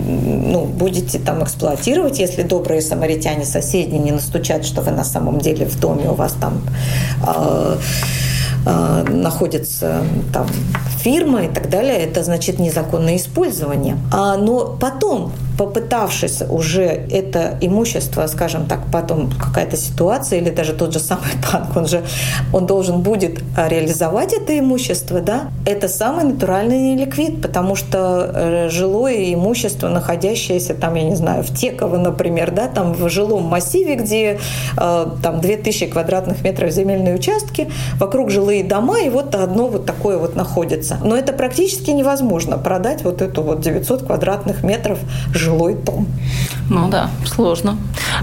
ну, 0.52 0.64
будете 0.64 1.18
там 1.18 1.42
эксплуатировать, 1.44 2.18
если 2.18 2.42
добрые 2.42 2.82
самаритяне 2.82 3.44
соседи 3.44 3.94
не 3.94 4.10
настучат, 4.10 4.64
что 4.64 4.82
вы 4.82 4.90
на 4.90 5.04
самом 5.04 5.38
деле 5.38 5.66
в 5.66 5.78
доме 5.78 6.10
у 6.10 6.14
вас 6.14 6.32
там 6.32 6.62
э, 7.26 7.76
э, 8.66 9.04
находится 9.10 10.02
там 10.32 10.46
фирма 11.02 11.44
и 11.44 11.48
так 11.48 11.68
далее, 11.68 11.98
это 11.98 12.22
значит 12.22 12.58
незаконное 12.58 13.16
использование. 13.16 13.96
А, 14.12 14.36
но 14.36 14.76
потом 14.80 15.32
попытавшись 15.58 16.42
уже 16.48 16.82
это 16.82 17.58
имущество, 17.60 18.26
скажем 18.26 18.66
так, 18.66 18.80
потом 18.90 19.30
какая-то 19.30 19.76
ситуация 19.76 20.40
или 20.40 20.50
даже 20.50 20.72
тот 20.72 20.92
же 20.92 20.98
самый 20.98 21.32
банк, 21.52 21.76
он 21.76 21.86
же 21.86 22.02
он 22.52 22.66
должен 22.66 23.02
будет 23.02 23.42
реализовать 23.56 24.32
это 24.32 24.58
имущество, 24.58 25.20
да, 25.20 25.50
это 25.66 25.88
самый 25.88 26.24
натуральный 26.24 26.94
неликвид, 26.94 27.42
потому 27.42 27.76
что 27.76 28.30
э, 28.34 28.68
жилое 28.70 29.34
имущество, 29.34 29.88
находящееся 29.88 30.74
там, 30.74 30.94
я 30.94 31.04
не 31.04 31.16
знаю, 31.16 31.42
в 31.42 31.54
Теково, 31.54 31.98
например, 31.98 32.50
да, 32.50 32.68
там 32.68 32.92
в 32.92 33.08
жилом 33.08 33.44
массиве, 33.44 33.96
где 33.96 34.40
э, 34.76 35.06
там 35.22 35.40
2000 35.40 35.86
квадратных 35.86 36.42
метров 36.42 36.70
земельные 36.70 37.14
участки, 37.14 37.70
вокруг 37.98 38.30
жилые 38.30 38.64
дома, 38.64 39.00
и 39.00 39.10
вот 39.10 39.34
одно 39.34 39.68
вот 39.68 39.86
такое 39.86 40.18
вот 40.18 40.34
находится. 40.34 40.91
Но 41.02 41.16
это 41.16 41.32
практически 41.32 41.90
невозможно 41.90 42.58
продать 42.58 43.02
вот 43.04 43.22
эту 43.22 43.42
вот 43.42 43.60
900 43.60 44.06
квадратных 44.06 44.62
метров 44.62 44.98
жилой 45.34 45.74
дом. 45.74 46.06
Ну 46.68 46.88
да, 46.88 47.10
сложно. 47.26 47.76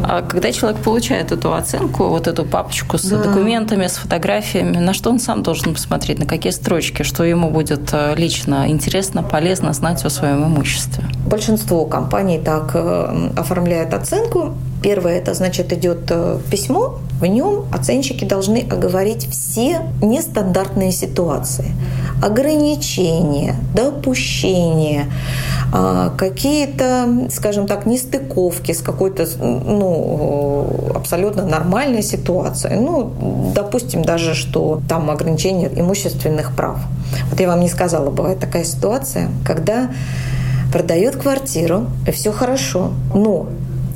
А 0.04 0.22
когда 0.22 0.52
человек 0.52 0.82
получает 0.82 1.32
эту 1.32 1.54
оценку, 1.54 2.08
вот 2.08 2.28
эту 2.28 2.46
папочку 2.46 2.98
с 2.98 3.04
да. 3.04 3.24
документами, 3.24 3.88
с 3.88 3.98
фотографиями, 3.98 4.78
на 4.78 4.94
что 4.94 5.10
он 5.10 5.20
сам 5.20 5.44
должен 5.44 5.74
посмотреть, 5.74 6.20
на 6.20 6.26
какие 6.26 6.52
строчки, 6.52 7.04
что 7.04 7.24
ему 7.24 7.50
будет 7.50 7.90
э, 7.92 8.16
лично 8.16 8.70
интересно, 8.70 9.24
полезно 9.24 9.74
знать 9.74 10.04
о 10.06 10.10
своем 10.10 10.46
имуществе? 10.46 11.04
Большинство 11.26 11.86
компаний 11.86 12.40
так 12.40 12.72
э, 12.74 13.30
оформляют 13.38 13.94
оценку. 13.94 14.56
Первое, 14.82 15.18
это 15.18 15.34
значит 15.34 15.74
идет 15.74 16.10
э, 16.10 16.40
письмо, 16.50 17.00
в 17.20 17.26
нем 17.26 17.66
оценщики 17.74 18.24
должны 18.24 18.66
оговорить 18.70 19.28
все 19.30 19.82
нестандартные 20.02 20.92
ситуации, 20.92 21.72
ограничения, 22.24 23.56
допущения, 23.76 25.06
а, 25.74 26.12
какие-то, 26.18 27.28
скажем 27.30 27.68
так, 27.68 27.86
нестыковки 27.86 28.72
с 28.72 28.82
какой-то 28.82 29.28
ну, 29.38 30.92
абсолютно 30.96 31.46
нормальной 31.46 32.04
ситуацией. 32.04 32.80
Ну, 32.80 33.52
допустим, 33.54 34.04
даже, 34.04 34.34
что 34.34 34.82
там 34.88 35.10
ограничение 35.12 35.70
имущественных 35.76 36.56
прав. 36.56 36.80
Вот 37.30 37.40
я 37.40 37.48
вам 37.48 37.60
не 37.60 37.70
сказала, 37.70 38.10
бывает 38.10 38.40
такая 38.40 38.64
ситуация, 38.64 39.30
когда 39.46 39.90
продает 40.72 41.16
квартиру, 41.16 41.88
и 42.08 42.12
все 42.12 42.32
хорошо, 42.32 42.92
но 43.14 43.48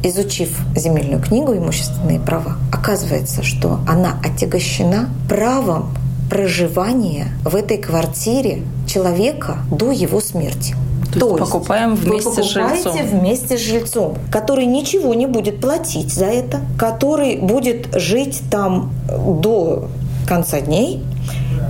изучив 0.03 0.50
земельную 0.75 1.22
книгу 1.22 1.53
«Имущественные 1.55 2.19
права», 2.19 2.57
оказывается, 2.72 3.41
что 3.43 3.79
она 3.88 4.19
отягощена 4.24 5.10
правом 5.29 5.93
проживания 6.29 7.27
в 7.43 7.55
этой 7.55 7.77
квартире 7.77 8.63
человека 8.88 9.57
до 9.72 9.91
его 9.91 10.19
смерти. 10.19 10.75
То, 11.13 11.19
То 11.19 11.38
есть 11.38 11.51
покупаем 11.51 11.95
вместе 11.95 12.29
вы 12.29 12.43
с 12.43 12.50
жильцом. 12.50 12.98
вместе 13.05 13.57
с 13.57 13.62
жильцом, 13.62 14.17
который 14.31 14.65
ничего 14.65 15.13
не 15.13 15.27
будет 15.27 15.62
платить 15.62 16.12
за 16.12 16.25
это, 16.25 16.62
который 16.77 17.38
будет 17.38 17.88
жить 17.93 18.41
там 18.50 18.91
до 19.07 19.89
конца 20.27 20.60
дней, 20.60 21.03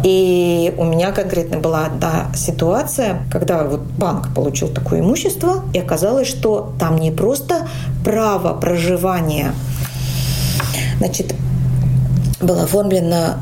и 0.04 0.74
у 0.78 0.84
меня 0.84 1.12
конкретно 1.12 1.60
была 1.60 1.86
одна 1.86 2.28
ситуация, 2.36 3.26
когда 3.32 3.64
вот 3.64 3.82
банк 3.82 4.34
получил 4.36 4.68
такое 4.68 5.00
имущество, 5.00 5.64
и 5.74 5.80
оказалось, 5.80 6.28
что 6.28 6.74
там 6.78 6.98
не 6.98 7.10
просто 7.10 7.68
право 8.04 8.54
проживания, 8.54 9.54
значит, 10.98 11.34
было 12.42 12.64
оформлено 12.64 13.36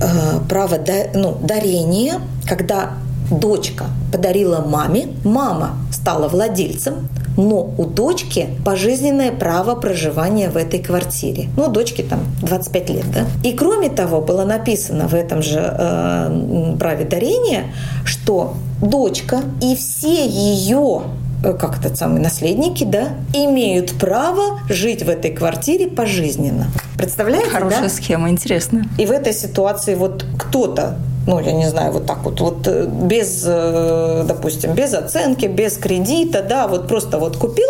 э, 0.00 0.40
право 0.48 0.78
да, 0.78 0.94
ну, 1.14 1.36
дарения, 1.42 2.20
когда 2.46 2.92
дочка 3.30 3.84
подарила 4.10 4.64
маме, 4.66 5.08
мама 5.24 5.72
стала 5.92 6.28
владельцем, 6.28 7.08
но 7.38 7.72
у 7.78 7.84
дочки 7.84 8.48
пожизненное 8.64 9.30
право 9.30 9.76
проживания 9.76 10.50
в 10.50 10.56
этой 10.56 10.80
квартире. 10.80 11.48
Ну, 11.56 11.68
дочке 11.68 12.02
там 12.02 12.20
25 12.42 12.90
лет, 12.90 13.10
да? 13.12 13.26
И 13.44 13.52
кроме 13.52 13.88
того, 13.88 14.20
было 14.20 14.44
написано 14.44 15.06
в 15.06 15.14
этом 15.14 15.40
же 15.40 15.60
э, 15.60 16.74
праве 16.78 17.04
дарения, 17.04 17.72
что 18.04 18.54
дочка 18.82 19.40
и 19.62 19.76
все 19.76 20.26
ее 20.26 21.02
э, 21.44 21.52
как 21.54 21.80
то 21.80 21.94
самые 21.94 22.20
наследники, 22.20 22.82
да, 22.82 23.10
имеют 23.32 23.92
право 23.92 24.58
жить 24.68 25.04
в 25.04 25.08
этой 25.08 25.30
квартире 25.30 25.86
пожизненно. 25.86 26.66
Представляете, 26.96 27.50
Хорошая 27.50 27.82
да? 27.82 27.88
схема, 27.88 28.30
интересно. 28.30 28.84
И 28.98 29.06
в 29.06 29.12
этой 29.12 29.32
ситуации 29.32 29.94
вот 29.94 30.26
кто-то 30.36 30.96
ну, 31.28 31.40
я 31.40 31.52
не 31.52 31.68
знаю, 31.68 31.92
вот 31.92 32.06
так 32.06 32.24
вот, 32.24 32.40
вот 32.40 32.66
э, 32.66 32.86
без, 32.86 33.44
э, 33.46 34.24
допустим, 34.26 34.72
без 34.72 34.94
оценки, 34.94 35.44
без 35.44 35.76
кредита, 35.76 36.42
да, 36.42 36.66
вот 36.66 36.88
просто 36.88 37.18
вот 37.18 37.36
купил, 37.36 37.68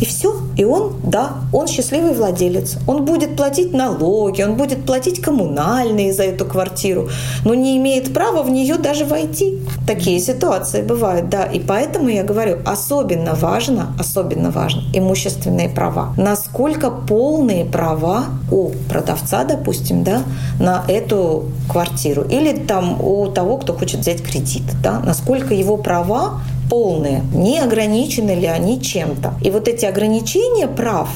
и 0.00 0.06
все. 0.06 0.39
И 0.60 0.64
он, 0.64 0.92
да, 1.02 1.36
он 1.54 1.66
счастливый 1.68 2.12
владелец. 2.12 2.76
Он 2.86 3.06
будет 3.06 3.34
платить 3.34 3.72
налоги, 3.72 4.42
он 4.42 4.56
будет 4.56 4.84
платить 4.84 5.22
коммунальные 5.22 6.12
за 6.12 6.24
эту 6.24 6.44
квартиру, 6.44 7.08
но 7.46 7.54
не 7.54 7.78
имеет 7.78 8.12
права 8.12 8.42
в 8.42 8.50
нее 8.50 8.76
даже 8.76 9.06
войти. 9.06 9.58
Такие 9.86 10.20
ситуации 10.20 10.82
бывают, 10.82 11.30
да. 11.30 11.44
И 11.44 11.60
поэтому 11.60 12.10
я 12.10 12.24
говорю, 12.24 12.58
особенно 12.66 13.34
важно, 13.34 13.94
особенно 13.98 14.50
важно 14.50 14.82
имущественные 14.92 15.70
права. 15.70 16.12
Насколько 16.18 16.90
полные 16.90 17.64
права 17.64 18.24
у 18.52 18.72
продавца, 18.90 19.44
допустим, 19.44 20.04
да, 20.04 20.24
на 20.58 20.84
эту 20.88 21.44
квартиру. 21.70 22.22
Или 22.28 22.52
там 22.52 23.00
у 23.00 23.28
того, 23.28 23.56
кто 23.56 23.72
хочет 23.72 24.00
взять 24.00 24.22
кредит, 24.22 24.64
да, 24.82 25.00
насколько 25.00 25.54
его 25.54 25.78
права 25.78 26.42
полные, 26.70 27.22
не 27.34 27.58
ограничены 27.58 28.30
ли 28.30 28.46
они 28.46 28.80
чем-то. 28.80 29.34
И 29.42 29.50
вот 29.50 29.68
эти 29.68 29.84
ограничения 29.84 30.68
прав, 30.68 31.08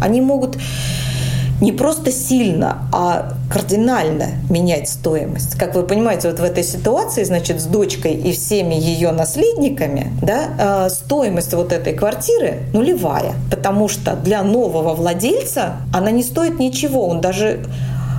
они 0.00 0.20
могут 0.20 0.56
не 1.62 1.70
просто 1.70 2.10
сильно, 2.10 2.88
а 2.92 3.34
кардинально 3.48 4.30
менять 4.50 4.88
стоимость. 4.88 5.56
Как 5.56 5.76
вы 5.76 5.84
понимаете, 5.84 6.28
вот 6.28 6.40
в 6.40 6.42
этой 6.42 6.64
ситуации, 6.64 7.22
значит, 7.22 7.60
с 7.60 7.66
дочкой 7.66 8.14
и 8.14 8.32
всеми 8.32 8.74
ее 8.74 9.12
наследниками, 9.12 10.12
да, 10.20 10.86
э, 10.86 10.90
стоимость 10.90 11.54
вот 11.54 11.72
этой 11.72 11.92
квартиры 11.92 12.62
нулевая, 12.72 13.34
потому 13.48 13.88
что 13.88 14.16
для 14.16 14.42
нового 14.42 14.94
владельца 14.94 15.76
она 15.94 16.10
не 16.10 16.24
стоит 16.24 16.58
ничего, 16.58 17.06
он 17.06 17.20
даже 17.20 17.64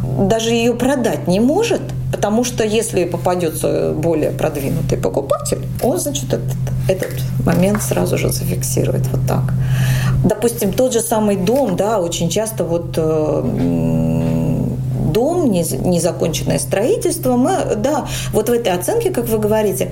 даже 0.03 0.51
ее 0.51 0.73
продать 0.73 1.27
не 1.27 1.39
может, 1.39 1.81
потому 2.11 2.43
что 2.43 2.63
если 2.63 3.05
попадется 3.05 3.93
более 3.93 4.31
продвинутый 4.31 4.97
покупатель, 4.97 5.65
он, 5.81 5.97
значит, 5.97 6.33
этот, 6.33 6.57
этот 6.87 7.11
момент 7.45 7.81
сразу 7.81 8.17
же 8.17 8.29
зафиксирует 8.29 9.07
вот 9.07 9.27
так. 9.27 9.53
Допустим, 10.23 10.73
тот 10.73 10.93
же 10.93 11.01
самый 11.01 11.35
дом, 11.35 11.75
да, 11.75 11.99
очень 11.99 12.29
часто 12.29 12.63
вот 12.63 12.93
э, 12.97 14.22
дом, 15.13 15.51
незаконченное 15.51 16.59
строительство. 16.59 17.37
Мы, 17.37 17.75
да, 17.75 18.07
вот 18.31 18.49
в 18.49 18.51
этой 18.51 18.73
оценке, 18.73 19.11
как 19.11 19.29
вы 19.29 19.37
говорите, 19.37 19.91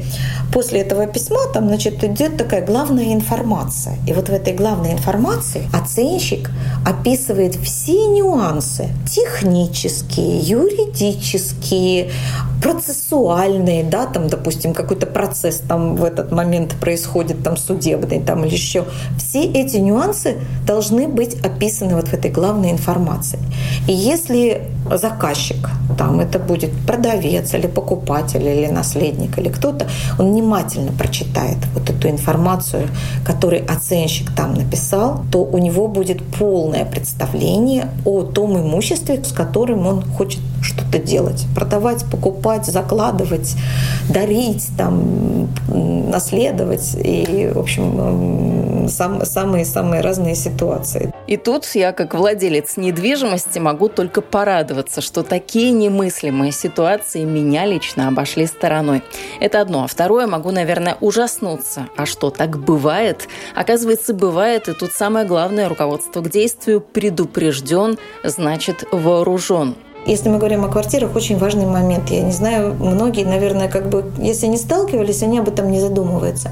после 0.51 0.81
этого 0.81 1.07
письма 1.07 1.39
там, 1.53 1.67
значит, 1.67 2.03
идет 2.03 2.37
такая 2.37 2.65
главная 2.65 3.13
информация. 3.13 3.95
И 4.07 4.13
вот 4.13 4.29
в 4.29 4.33
этой 4.33 4.53
главной 4.53 4.91
информации 4.93 5.69
оценщик 5.73 6.49
описывает 6.85 7.55
все 7.55 8.07
нюансы 8.07 8.89
технические, 9.07 10.39
юридические, 10.39 12.11
процессуальные, 12.61 13.83
да, 13.83 14.05
там, 14.05 14.27
допустим, 14.27 14.73
какой-то 14.73 15.07
процесс 15.07 15.61
там 15.67 15.95
в 15.95 16.03
этот 16.03 16.31
момент 16.31 16.75
происходит, 16.79 17.43
там, 17.43 17.57
судебный, 17.57 18.21
там, 18.21 18.45
или 18.45 18.53
еще. 18.53 18.85
Все 19.17 19.43
эти 19.43 19.77
нюансы 19.77 20.37
должны 20.65 21.07
быть 21.07 21.35
описаны 21.43 21.95
вот 21.95 22.09
в 22.09 22.13
этой 22.13 22.29
главной 22.29 22.71
информации. 22.71 23.39
И 23.87 23.93
если 23.93 24.61
заказчик, 24.97 25.69
там 25.97 26.19
это 26.19 26.39
будет 26.39 26.71
продавец 26.85 27.53
или 27.53 27.67
покупатель 27.67 28.45
или 28.45 28.67
наследник 28.67 29.37
или 29.37 29.49
кто-то, 29.49 29.87
он 30.19 30.31
внимательно 30.31 30.91
прочитает 30.91 31.57
вот 31.73 31.89
эту 31.89 32.09
информацию, 32.09 32.87
которую 33.25 33.63
оценщик 33.71 34.31
там 34.35 34.53
написал, 34.53 35.23
то 35.31 35.43
у 35.43 35.57
него 35.57 35.87
будет 35.87 36.23
полное 36.23 36.85
представление 36.85 37.89
о 38.05 38.23
том 38.23 38.57
имуществе, 38.57 39.23
с 39.23 39.31
которым 39.31 39.87
он 39.87 40.03
хочет 40.03 40.41
что-то 40.61 40.99
делать. 40.99 41.45
Продавать, 41.55 42.05
покупать, 42.05 42.50
закладывать, 42.65 43.55
дарить, 44.09 44.69
там, 44.77 45.49
наследовать. 45.69 46.95
И, 46.95 47.51
в 47.53 47.59
общем, 47.59 48.87
самые-самые 48.87 50.01
разные 50.01 50.35
ситуации. 50.35 51.13
И 51.27 51.37
тут 51.37 51.65
я, 51.75 51.93
как 51.93 52.13
владелец 52.13 52.77
недвижимости, 52.77 53.59
могу 53.59 53.87
только 53.87 54.21
порадоваться, 54.21 55.01
что 55.01 55.23
такие 55.23 55.71
немыслимые 55.71 56.51
ситуации 56.51 57.23
меня 57.23 57.65
лично 57.65 58.07
обошли 58.07 58.45
стороной. 58.45 59.03
Это 59.39 59.61
одно. 59.61 59.83
А 59.83 59.87
второе, 59.87 60.27
могу, 60.27 60.51
наверное, 60.51 60.97
ужаснуться. 60.99 61.87
А 61.95 62.05
что, 62.05 62.29
так 62.29 62.59
бывает? 62.59 63.27
Оказывается, 63.55 64.13
бывает. 64.13 64.67
И 64.67 64.73
тут 64.73 64.91
самое 64.91 65.25
главное, 65.25 65.69
руководство 65.69 66.21
к 66.21 66.29
действию 66.29 66.81
предупрежден, 66.81 67.97
значит 68.23 68.83
вооружен. 68.91 69.75
Если 70.05 70.29
мы 70.29 70.39
говорим 70.39 70.65
о 70.65 70.67
квартирах, 70.67 71.15
очень 71.15 71.37
важный 71.37 71.67
момент. 71.67 72.09
Я 72.09 72.21
не 72.21 72.31
знаю, 72.31 72.73
многие, 72.73 73.23
наверное, 73.23 73.67
как 73.67 73.89
бы, 73.89 74.11
если 74.17 74.47
не 74.47 74.57
сталкивались, 74.57 75.21
они 75.21 75.37
об 75.39 75.47
этом 75.47 75.71
не 75.71 75.79
задумываются. 75.79 76.49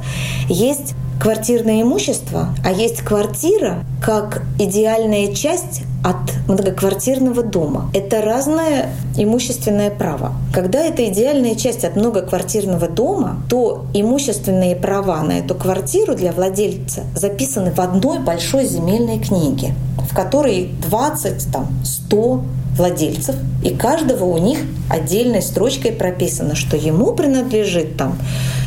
Есть 0.48 0.94
квартирное 1.20 1.82
имущество, 1.82 2.50
а 2.64 2.72
есть 2.72 3.02
квартира 3.02 3.84
как 4.02 4.44
идеальная 4.58 5.34
часть 5.34 5.82
от 6.04 6.48
многоквартирного 6.48 7.44
дома. 7.44 7.90
Это 7.94 8.22
разное 8.22 8.92
имущественное 9.18 9.90
право. 9.90 10.34
Когда 10.54 10.80
это 10.80 11.06
идеальная 11.10 11.56
часть 11.56 11.84
от 11.84 11.96
многоквартирного 11.96 12.88
дома, 12.88 13.42
то 13.50 13.86
имущественные 13.94 14.76
права 14.76 15.22
на 15.24 15.34
эту 15.34 15.56
квартиру 15.56 16.16
для 16.16 16.32
владельца 16.32 17.02
записаны 17.16 17.72
в 17.72 17.80
одной 17.80 18.20
большой 18.20 18.66
земельной 18.66 19.20
книге, 19.20 19.74
в 20.10 20.16
которой 20.16 20.72
20, 20.88 21.52
там, 21.52 21.68
100 21.84 22.42
владельцев, 22.80 23.36
и 23.63 23.70
каждого 23.70 24.26
у 24.26 24.38
них 24.38 24.60
отдельной 24.89 25.42
строчкой 25.42 25.92
прописано, 25.92 26.56
что 26.56 26.78
ему 26.78 27.13
принадлежит 27.13 27.98
там 27.98 28.18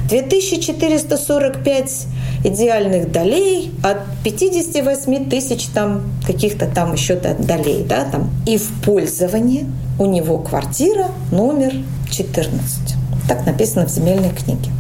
2445 0.09 2.07
идеальных 2.45 3.11
долей 3.11 3.73
от 3.83 3.99
58 4.25 5.31
тысяч 5.31 5.67
там 5.69 6.03
каких-то 6.27 6.67
там 6.67 6.93
еще 6.93 7.15
долей, 7.15 7.85
да, 7.89 8.05
там. 8.05 8.31
И 8.47 8.59
в 8.59 8.71
пользовании 8.85 9.67
у 9.99 10.07
него 10.07 10.39
квартира 10.39 11.09
номер 11.31 11.73
14. 12.11 12.95
Так 13.29 13.47
написано 13.47 13.87
в 13.87 13.91
земельной 13.91 14.31
книге. 14.31 14.71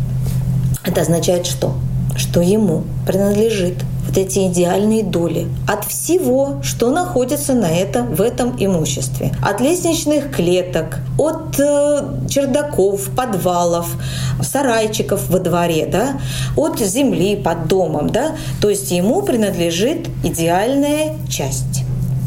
Это 0.84 1.00
означает 1.00 1.46
что? 1.46 1.74
Что 2.16 2.40
ему 2.40 2.84
принадлежит 3.06 3.76
вот 4.06 4.18
эти 4.18 4.46
идеальные 4.48 5.04
доли 5.04 5.48
от 5.66 5.84
всего, 5.84 6.60
что 6.62 6.90
находится 6.90 7.54
на 7.54 7.70
этом, 7.70 8.14
в 8.14 8.20
этом 8.20 8.56
имуществе. 8.58 9.32
От 9.42 9.60
лестничных 9.60 10.34
клеток, 10.34 10.98
от 11.18 11.58
э, 11.58 12.28
чердаков, 12.28 13.10
подвалов, 13.16 13.86
сарайчиков 14.42 15.28
во 15.30 15.38
дворе, 15.38 15.86
да, 15.86 16.20
от 16.56 16.78
земли 16.80 17.36
под 17.36 17.68
домом. 17.68 18.10
Да, 18.10 18.32
то 18.60 18.68
есть 18.68 18.90
ему 18.90 19.22
принадлежит 19.22 20.08
идеальная 20.24 21.16
часть 21.28 21.81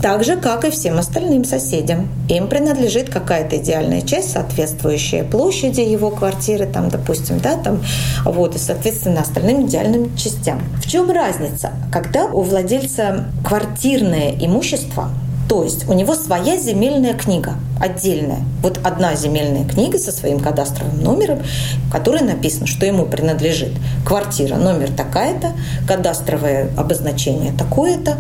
так 0.06 0.24
же, 0.24 0.36
как 0.36 0.66
и 0.66 0.70
всем 0.70 1.00
остальным 1.00 1.44
соседям. 1.46 2.08
Им 2.30 2.48
принадлежит 2.48 3.10
какая-то 3.10 3.58
идеальная 3.58 4.02
часть, 4.02 4.34
соответствующая 4.34 5.24
площади 5.24 5.82
его 5.82 6.12
квартиры, 6.12 6.68
там, 6.68 6.90
допустим, 6.90 7.40
да, 7.40 7.58
там, 7.58 7.82
вот, 8.24 8.56
и, 8.56 8.60
соответственно, 8.60 9.22
остальным 9.22 9.66
идеальным 9.66 10.16
частям. 10.16 10.62
В 10.76 10.88
чем 10.88 11.10
разница? 11.10 11.72
Когда 11.92 12.26
у 12.26 12.44
владельца 12.44 13.26
квартирное 13.44 14.36
имущество 14.40 15.10
то 15.56 15.64
есть 15.64 15.88
у 15.88 15.94
него 15.94 16.16
своя 16.16 16.58
земельная 16.58 17.14
книга 17.14 17.54
отдельная. 17.80 18.42
Вот 18.62 18.78
одна 18.84 19.16
земельная 19.16 19.66
книга 19.66 19.98
со 19.98 20.12
своим 20.12 20.42
кадастровым 20.42 21.02
номером, 21.02 21.44
в 21.88 21.92
которой 21.94 22.24
написано, 22.24 22.68
что 22.68 22.86
ему 22.86 23.06
принадлежит 23.06 23.72
квартира, 24.06 24.58
номер 24.58 24.92
такая-то, 24.92 25.54
кадастровое 25.88 26.72
обозначение 26.76 27.54
такое-то, 27.54 28.18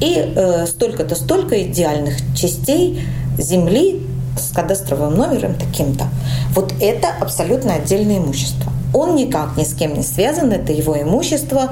и 0.00 0.32
э, 0.34 0.66
столько-то, 0.66 1.14
столько 1.14 1.62
идеальных 1.62 2.16
частей 2.34 3.06
земли 3.38 4.04
с 4.36 4.52
кадастровым 4.52 5.14
номером 5.14 5.54
таким-то. 5.54 6.06
Вот 6.52 6.74
это 6.80 7.10
абсолютно 7.20 7.74
отдельное 7.74 8.18
имущество. 8.18 8.72
Он 8.92 9.14
никак 9.14 9.56
ни 9.56 9.62
с 9.62 9.72
кем 9.72 9.94
не 9.94 10.02
связан, 10.02 10.50
это 10.50 10.72
его 10.72 11.00
имущество, 11.00 11.70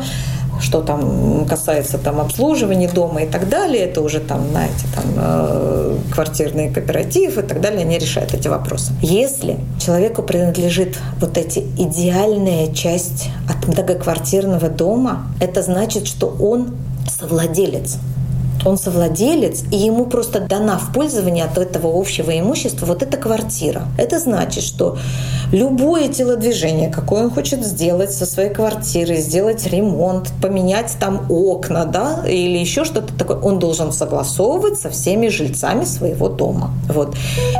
что 0.60 0.82
там 0.82 1.46
касается 1.46 1.98
там 1.98 2.20
обслуживания 2.20 2.88
дома 2.88 3.22
и 3.22 3.26
так 3.26 3.48
далее, 3.48 3.84
это 3.84 4.02
уже 4.02 4.20
там, 4.20 4.48
знаете, 4.50 4.86
там 4.94 5.04
э, 5.16 5.96
квартирный 6.12 6.70
кооператив 6.70 7.38
и 7.38 7.42
так 7.42 7.60
далее, 7.60 7.80
они 7.80 7.98
решают 7.98 8.34
эти 8.34 8.48
вопросы. 8.48 8.92
Если 9.02 9.58
человеку 9.84 10.22
принадлежит 10.22 10.98
вот 11.20 11.38
эти 11.38 11.60
идеальная 11.78 12.72
часть 12.72 13.30
от 13.48 13.66
многоквартирного 13.66 14.68
дома, 14.68 15.26
это 15.40 15.62
значит, 15.62 16.06
что 16.06 16.28
он 16.40 16.74
совладелец 17.08 17.98
он 18.64 18.76
совладелец, 18.76 19.64
и 19.70 19.76
ему 19.76 20.06
просто 20.06 20.40
дана 20.40 20.78
в 20.78 20.92
пользование 20.92 21.44
от 21.44 21.58
этого 21.58 21.98
общего 21.98 22.38
имущества 22.38 22.86
вот 22.86 23.02
эта 23.02 23.16
квартира. 23.16 23.84
Это 23.98 24.18
значит, 24.18 24.64
что 24.64 24.98
любое 25.52 26.08
телодвижение, 26.08 26.90
какое 26.90 27.24
он 27.24 27.30
хочет 27.30 27.64
сделать 27.64 28.12
со 28.12 28.26
своей 28.26 28.50
квартирой, 28.50 29.18
сделать 29.18 29.66
ремонт, 29.66 30.32
поменять 30.42 30.96
там 31.00 31.26
окна, 31.30 31.84
да, 31.84 32.24
или 32.26 32.58
еще 32.58 32.84
что-то 32.84 33.14
такое, 33.14 33.38
он 33.38 33.58
должен 33.58 33.92
согласовывать 33.92 34.78
со 34.78 34.90
всеми 34.90 35.28
жильцами 35.28 35.84
своего 35.84 36.28
дома. 36.28 36.72
Вот. 36.88 37.14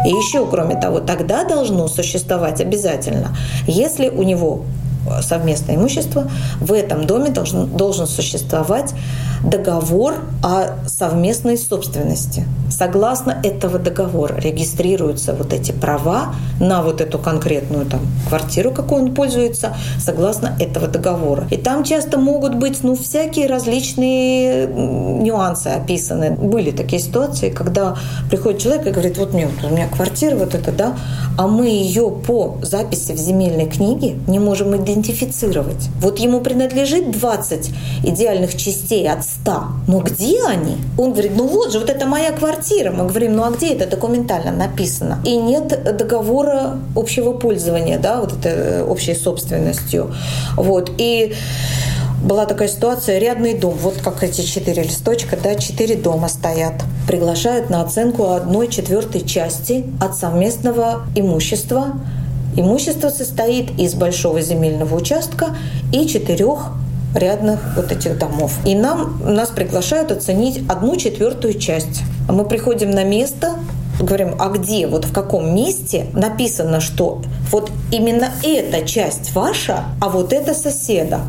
И 0.07 0.09
еще, 0.09 0.47
кроме 0.47 0.81
того, 0.81 1.01
тогда 1.01 1.45
должно 1.45 1.89
существовать 1.89 2.61
обязательно, 2.61 3.37
если 3.67 4.09
у 4.09 4.23
него 4.23 4.63
совместное 5.23 5.77
имущество, 5.77 6.31
в 6.61 6.73
этом 6.73 7.07
доме 7.07 7.31
должен, 7.31 7.67
должен 7.69 8.07
существовать 8.07 8.95
договор 9.45 10.15
о 10.43 10.87
совместной 10.87 11.57
собственности. 11.57 12.45
Согласно 12.71 13.41
этого 13.43 13.79
договора 13.79 14.37
регистрируются 14.37 15.35
вот 15.35 15.53
эти 15.53 15.73
права 15.73 16.35
на 16.61 16.83
вот 16.83 17.01
эту 17.01 17.19
конкретную 17.19 17.87
там 17.87 18.01
квартиру, 18.29 18.71
какой 18.71 19.03
он 19.03 19.15
пользуется, 19.15 19.77
согласно 19.99 20.57
этого 20.61 20.87
договора. 20.87 21.47
И 21.51 21.57
там 21.57 21.85
часто 21.85 22.19
могут 22.19 22.55
быть 22.55 22.83
ну, 22.83 22.95
всякие 22.95 23.47
различные 23.47 24.67
нюансы 24.67 25.69
описаны. 25.69 26.31
Были 26.31 26.71
такие 26.71 27.03
ситуации, 27.03 27.51
когда 27.51 27.97
приходит 28.31 28.61
человек 28.61 28.87
и 28.87 28.91
говорит, 28.91 29.19
вот 29.19 29.33
мне, 29.33 29.49
вот 29.49 29.71
у 29.71 29.75
меня 29.75 29.89
квартира 29.89 30.37
вот 30.37 30.55
эта, 30.55 30.71
да, 30.71 30.97
а 31.37 31.47
мы 31.47 31.67
ее 31.67 32.11
по 32.11 32.59
записи 32.63 33.13
в 33.13 33.19
земельной 33.19 33.67
книге 33.67 34.17
не 34.27 34.39
можем 34.39 34.77
идентифицировать. 34.77 35.89
Вот 36.01 36.19
ему 36.19 36.41
принадлежит 36.41 37.11
20 37.11 37.71
идеальных 38.05 38.57
частей 38.57 39.09
от 39.09 39.25
100. 39.43 39.63
Но 39.87 40.01
где 40.01 40.43
они? 40.45 40.77
Он 40.99 41.13
говорит, 41.13 41.33
ну 41.37 41.47
вот 41.47 41.73
же, 41.73 41.79
вот 41.79 41.91
это 41.91 42.07
моя 42.07 42.33
квартира. 42.33 42.91
Мы 42.91 43.07
говорим, 43.07 43.37
ну 43.37 43.45
а 43.45 43.51
где 43.51 43.75
это 43.75 43.87
документально 43.87 44.53
написано? 44.53 45.19
И 45.25 45.37
нет 45.37 45.97
договора 45.97 46.79
общего 46.97 47.33
пользования, 47.33 47.99
да, 47.99 48.21
вот 48.21 48.33
это 48.33 48.49
э, 48.49 48.83
общей 48.85 49.15
собственностью. 49.15 50.13
Вот. 50.57 50.91
И 50.99 51.35
была 52.23 52.45
такая 52.45 52.69
ситуация, 52.69 53.19
рядный 53.19 53.55
дом, 53.55 53.75
вот 53.81 53.95
как 54.03 54.23
эти 54.23 54.43
четыре 54.43 54.83
листочка, 54.83 55.39
да, 55.43 55.55
четыре 55.55 55.97
дома 55.97 56.29
стоят. 56.29 56.75
Приглашают 57.07 57.71
на 57.71 57.83
оценку 57.83 58.33
одной 58.33 58.69
четвертой 58.69 59.23
части 59.23 59.87
от 60.01 60.17
совместного 60.17 61.07
имущества. 61.15 61.93
Имущество 62.57 63.09
состоит 63.11 63.79
из 63.79 63.95
большого 63.95 64.43
земельного 64.43 64.97
участка 64.97 65.57
и 65.93 66.07
четырех 66.07 66.73
рядных 67.15 67.61
вот 67.77 67.91
этих 67.93 68.19
домов. 68.19 68.53
И 68.65 68.75
нам, 68.75 69.21
нас 69.25 69.51
приглашают 69.51 70.13
оценить 70.13 70.63
одну 70.69 70.97
четвертую 70.97 71.55
часть. 71.55 72.03
Мы 72.29 72.45
приходим 72.45 72.91
на 72.91 73.05
место, 73.05 73.55
говорим, 74.01 74.35
а 74.39 74.49
где, 74.49 74.87
вот 74.87 75.05
в 75.05 75.13
каком 75.13 75.55
месте 75.55 76.07
написано, 76.13 76.81
что 76.81 77.23
вот 77.51 77.71
именно 77.91 78.31
эта 78.43 78.87
часть 78.87 79.35
ваша, 79.35 79.85
а 80.01 80.09
вот 80.09 80.33
это 80.33 80.55
соседа. 80.55 81.21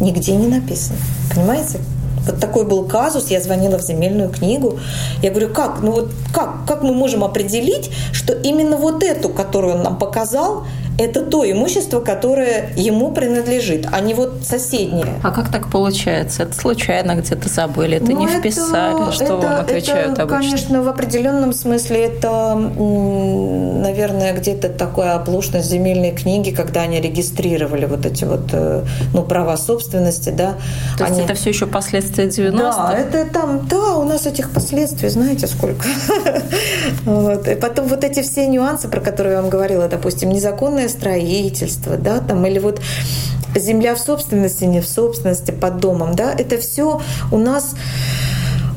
Нигде 0.00 0.34
не 0.34 0.48
написано. 0.48 0.98
Понимаете? 1.34 1.78
Вот 2.26 2.40
такой 2.40 2.64
был 2.64 2.84
казус, 2.84 3.30
я 3.30 3.40
звонила 3.40 3.78
в 3.78 3.82
земельную 3.82 4.30
книгу. 4.30 4.78
Я 5.22 5.30
говорю, 5.30 5.52
как, 5.52 5.80
ну 5.82 5.92
вот 5.92 6.10
как, 6.32 6.64
как 6.66 6.82
мы 6.82 6.94
можем 6.94 7.22
определить, 7.22 7.90
что 8.12 8.32
именно 8.32 8.76
вот 8.76 9.02
эту, 9.02 9.28
которую 9.28 9.74
он 9.74 9.82
нам 9.82 9.98
показал, 9.98 10.64
это 10.98 11.22
то 11.22 11.50
имущество, 11.50 12.00
которое 12.00 12.70
ему 12.76 13.12
принадлежит, 13.12 13.88
а 13.90 14.00
не 14.00 14.14
вот 14.14 14.44
соседнее. 14.44 15.06
А 15.22 15.30
как 15.30 15.50
так 15.50 15.70
получается? 15.70 16.44
Это 16.44 16.54
случайно 16.54 17.16
где-то 17.16 17.48
забыли, 17.48 17.96
это 17.96 18.12
ну, 18.12 18.20
не 18.20 18.26
вписали? 18.28 19.02
Это, 19.02 19.12
что 19.12 19.24
это, 19.24 19.36
вам 19.36 19.60
отвечают 19.60 20.12
это, 20.12 20.22
обычно? 20.22 20.38
Конечно, 20.38 20.82
в 20.82 20.88
определенном 20.88 21.52
смысле 21.52 22.04
это, 22.04 22.54
наверное, 22.54 24.34
где-то 24.34 24.68
такая 24.68 25.14
оплошность 25.14 25.68
земельной 25.68 26.12
книги, 26.12 26.50
когда 26.50 26.82
они 26.82 27.00
регистрировали 27.00 27.86
вот 27.86 28.06
эти 28.06 28.24
вот 28.24 28.50
э, 28.52 28.84
ну, 29.12 29.22
права 29.24 29.56
собственности, 29.56 30.30
да. 30.30 30.54
То 30.96 31.06
есть 31.06 31.18
это 31.18 31.34
все 31.34 31.50
еще 31.50 31.66
последствия 31.66 32.26
90-х? 32.26 32.92
Да, 32.92 32.96
это 32.96 33.32
там, 33.32 33.66
да, 33.66 33.96
у 33.96 34.04
нас 34.04 34.26
этих 34.26 34.50
последствий, 34.50 35.08
знаете, 35.08 35.48
сколько. 35.48 35.86
вот. 37.04 37.48
И 37.48 37.54
потом 37.56 37.88
вот 37.88 38.04
эти 38.04 38.22
все 38.22 38.46
нюансы, 38.46 38.88
про 38.88 39.00
которые 39.00 39.34
я 39.34 39.40
вам 39.40 39.50
говорила, 39.50 39.88
допустим, 39.88 40.30
незаконное 40.30 40.83
незаконное 40.84 40.88
строительство, 40.88 41.96
да, 41.96 42.20
там, 42.20 42.44
или 42.46 42.58
вот 42.58 42.80
земля 43.56 43.94
в 43.94 43.98
собственности, 43.98 44.64
не 44.64 44.80
в 44.80 44.86
собственности 44.86 45.50
под 45.50 45.78
домом, 45.78 46.14
да, 46.14 46.32
это 46.32 46.58
все 46.58 47.00
у 47.30 47.38
нас 47.38 47.74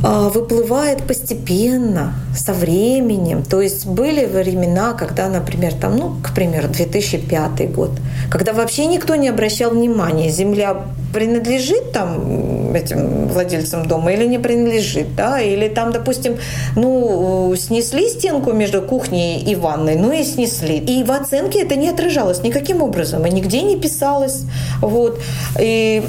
выплывает 0.01 1.03
постепенно, 1.07 2.13
со 2.35 2.53
временем. 2.53 3.43
То 3.43 3.61
есть 3.61 3.85
были 3.85 4.25
времена, 4.25 4.93
когда, 4.93 5.27
например, 5.27 5.73
там, 5.73 5.97
ну, 5.97 6.15
к 6.23 6.33
примеру, 6.33 6.67
2005 6.67 7.71
год, 7.71 7.91
когда 8.29 8.53
вообще 8.53 8.85
никто 8.85 9.15
не 9.15 9.29
обращал 9.29 9.71
внимания, 9.71 10.29
земля 10.29 10.83
принадлежит 11.13 11.93
там 11.93 12.75
этим 12.75 13.27
владельцам 13.27 13.87
дома 13.87 14.11
или 14.11 14.27
не 14.27 14.37
принадлежит, 14.37 15.15
да, 15.15 15.41
или 15.41 15.67
там, 15.67 15.91
допустим, 15.91 16.37
ну, 16.75 17.55
снесли 17.57 18.07
стенку 18.09 18.51
между 18.51 18.81
кухней 18.81 19.39
и 19.39 19.55
ванной, 19.55 19.95
ну 19.95 20.11
и 20.11 20.23
снесли. 20.23 20.77
И 20.77 21.03
в 21.03 21.11
оценке 21.11 21.63
это 21.63 21.75
не 21.75 21.89
отражалось 21.89 22.43
никаким 22.43 22.83
образом, 22.83 23.25
и 23.25 23.31
нигде 23.31 23.63
не 23.63 23.77
писалось, 23.77 24.43
вот. 24.81 25.19
И 25.59 26.03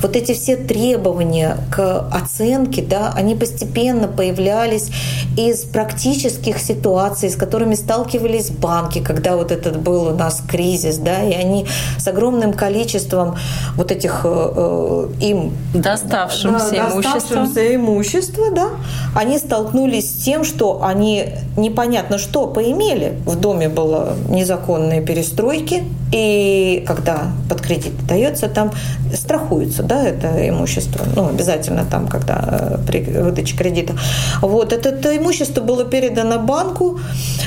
вот 0.00 0.16
эти 0.16 0.32
все 0.32 0.56
требования 0.56 1.56
к 1.70 2.08
оценке, 2.12 2.82
да, 2.82 3.12
они 3.14 3.34
постепенно 3.34 4.08
появлялись 4.08 4.90
из 5.36 5.64
практических 5.64 6.58
ситуаций, 6.58 7.30
с 7.30 7.36
которыми 7.36 7.74
сталкивались 7.74 8.50
банки, 8.50 9.00
когда 9.00 9.36
вот 9.36 9.50
этот 9.50 9.80
был 9.80 10.08
у 10.08 10.14
нас 10.14 10.42
кризис, 10.46 10.98
да, 10.98 11.22
и 11.22 11.32
они 11.32 11.66
с 11.98 12.06
огромным 12.06 12.52
количеством 12.52 13.36
вот 13.76 13.90
этих 13.90 14.22
э, 14.24 14.28
э 14.28 15.08
им 15.20 15.52
доставшимся 15.74 16.70
да, 16.72 16.90
доставшимся 16.90 17.74
имущества, 17.74 18.50
да, 18.52 18.68
они 19.14 19.38
столкнулись 19.38 20.10
с 20.10 20.24
тем, 20.24 20.44
что 20.44 20.82
они 20.82 21.34
непонятно 21.56 22.18
что 22.18 22.46
поимели. 22.46 23.18
В 23.26 23.36
доме 23.36 23.68
было 23.68 24.16
незаконные 24.28 25.00
перестройки, 25.00 25.84
и 26.12 26.84
когда 26.86 27.32
под 27.48 27.60
кредит 27.60 27.92
дается, 28.06 28.48
там 28.48 28.72
страхуются 29.14 29.82
да, 29.82 30.02
это 30.02 30.48
имущество, 30.48 31.04
ну, 31.14 31.28
обязательно 31.28 31.84
там, 31.84 32.08
когда 32.08 32.38
э, 32.40 32.78
при 32.86 33.02
выдаче 33.02 33.56
кредита. 33.56 33.94
Вот, 34.40 34.72
это, 34.72 34.90
это 34.90 35.16
имущество 35.16 35.60
было 35.60 35.84
передано 35.84 36.38
банку, 36.38 36.98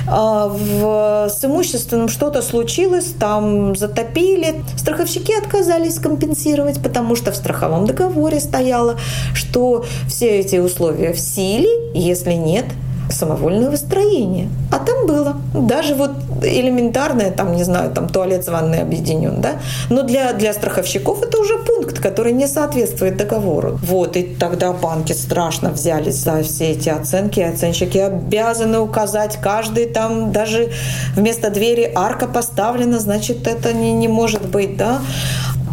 а 0.08 0.48
в, 0.48 1.30
с 1.30 1.44
имущественным 1.44 2.08
что-то 2.08 2.42
случилось, 2.42 3.14
там 3.20 3.76
затопили, 3.76 4.64
страховщики 4.78 5.34
отказались 5.38 6.00
компенсировать, 6.00 6.82
потому 6.82 7.16
что 7.16 7.32
в 7.32 7.36
страховом 7.36 7.86
договоре 7.88 8.40
стояло, 8.40 8.98
что 9.34 9.86
все 10.08 10.40
эти 10.40 10.58
условия 10.58 11.14
в 11.14 11.20
силе, 11.20 11.70
если 11.94 12.34
нет 12.34 12.66
самовольного 13.10 13.76
строения. 13.76 14.50
Там 14.86 15.08
было. 15.08 15.36
Даже 15.54 15.96
вот 15.96 16.12
элементарное, 16.44 17.32
там, 17.32 17.56
не 17.56 17.64
знаю, 17.64 17.92
там 17.92 18.10
туалет 18.10 18.46
с 18.46 18.48
ванной 18.48 18.82
объединен, 18.82 19.42
да. 19.42 19.54
Но 19.90 20.04
для, 20.04 20.34
для 20.34 20.54
страховщиков 20.54 21.22
это 21.22 21.40
уже 21.40 21.58
пункт, 21.60 22.00
который 22.00 22.34
не 22.34 22.48
соответствует 22.48 23.18
договору. 23.18 23.80
Вот, 23.84 24.18
и 24.18 24.24
тогда 24.24 24.74
банки 24.74 25.14
страшно 25.14 25.70
взялись 25.70 26.16
за 26.16 26.44
все 26.44 26.72
эти 26.72 26.90
оценки. 26.90 27.40
Оценщики 27.40 27.98
обязаны 27.98 28.80
указать 28.80 29.38
каждый 29.42 29.86
там, 29.86 30.32
даже 30.32 30.72
вместо 31.16 31.50
двери 31.50 31.92
арка 31.96 32.28
поставлена, 32.28 33.00
значит, 33.00 33.48
это 33.48 33.74
не, 33.74 33.94
не 33.94 34.08
может 34.08 34.46
быть, 34.46 34.78
да. 34.78 35.00